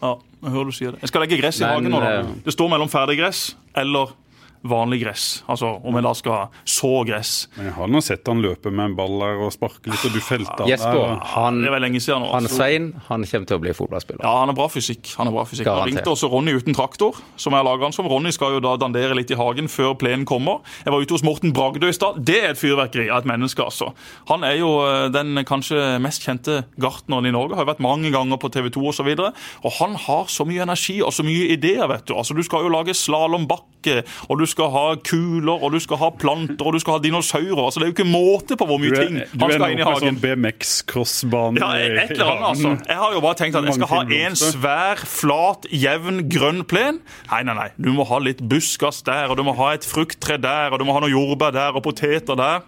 [0.03, 0.13] Ja,
[0.47, 1.03] jeg hører du sier det.
[1.05, 2.13] Jeg skal legge gress i hagen nå, da.
[2.23, 3.43] eh, Det står mellom ferdig gress
[3.83, 4.15] eller
[4.63, 5.43] vanlig gress.
[5.51, 7.33] Altså om jeg da skal så gress.
[7.57, 10.15] Men jeg har nå sett han løpe med en ball der og sparke litt, og
[10.15, 11.19] du felte han Jesper, der.
[11.33, 12.31] han, Det er vel lenge siden nå.
[12.33, 14.23] han er Svein han kommer til å bli fotballspiller.
[14.23, 15.13] Ja, han er bra fysikk.
[15.19, 15.67] Han er bra fysikk.
[15.67, 15.93] Han Garantert.
[16.03, 18.07] ringte også Ronny uten traktor, som jeg lager han som.
[18.07, 20.61] Ronny skal jo da dandere litt i hagen før plenen kommer.
[20.85, 22.21] Jeg var ute hos Morten Bragdø i stad.
[22.25, 23.91] Det er et fyrverkeri av et menneske, altså.
[24.31, 27.55] Han er jo eh, den kanskje mest kjente gartneren i Norge.
[27.57, 29.11] Har jo vært mange ganger på TV 2 osv.
[29.13, 32.15] Og, så og han har så mye energi og så mye ideer, vet du.
[32.17, 36.09] Altså, Du skal jo lage slalåmbakke, og du skal ha kuler, og du skal ha
[36.15, 37.61] planter, og du skal ha dinosaurer.
[37.65, 39.87] Altså, Det er jo ikke måte på hvor mye ting han skal ha inn i
[39.87, 40.19] hagen.
[40.21, 41.61] Du er noe med sånn BMX-crossbane.
[41.63, 42.73] Ja, et eller annet, altså.
[42.89, 47.01] Jeg har jo bare tenkt at jeg skal ha en svær, flat, jevn, grønn plen.
[47.31, 47.69] Nei, nei, nei.
[47.77, 50.87] Du må ha litt buskas der, og du må ha et frukttre der, og du
[50.87, 52.63] må ha noe jordbær der, og poteter der.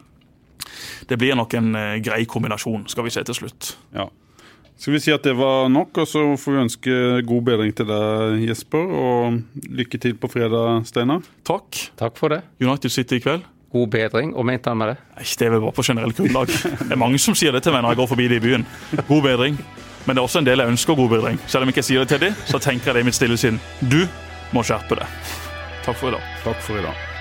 [1.10, 3.76] Det blir nok en eh, grei kombinasjon, skal vi se til slutt.
[3.96, 4.08] Ja.
[4.78, 6.96] Skal vi si at det var nok, og så får vi ønske
[7.26, 8.92] god bedring til deg, Jesper.
[8.92, 9.40] Og
[9.72, 11.24] lykke til på fredag, Steinar.
[11.48, 11.80] Takk.
[12.00, 12.42] Takk for det.
[12.62, 13.48] United City i kveld.
[13.76, 14.36] God bedring.
[14.36, 14.98] Og mente han med det?
[15.16, 16.52] Nei, det er vel bare på generelt grunnlag.
[16.52, 18.68] Det er mange som sier det til meg når jeg går forbi det i byen.
[19.08, 19.58] God bedring.
[20.06, 21.42] Men det er også en del jeg ønsker god bedring.
[21.48, 23.40] Selv om jeg ikke sier det til dem, så tenker jeg det i mitt stille
[23.42, 23.60] sinn.
[23.82, 24.04] Du
[24.54, 25.20] må skjerpe deg.
[25.88, 26.32] Takk for i dag.
[26.46, 27.15] Takk for i dag.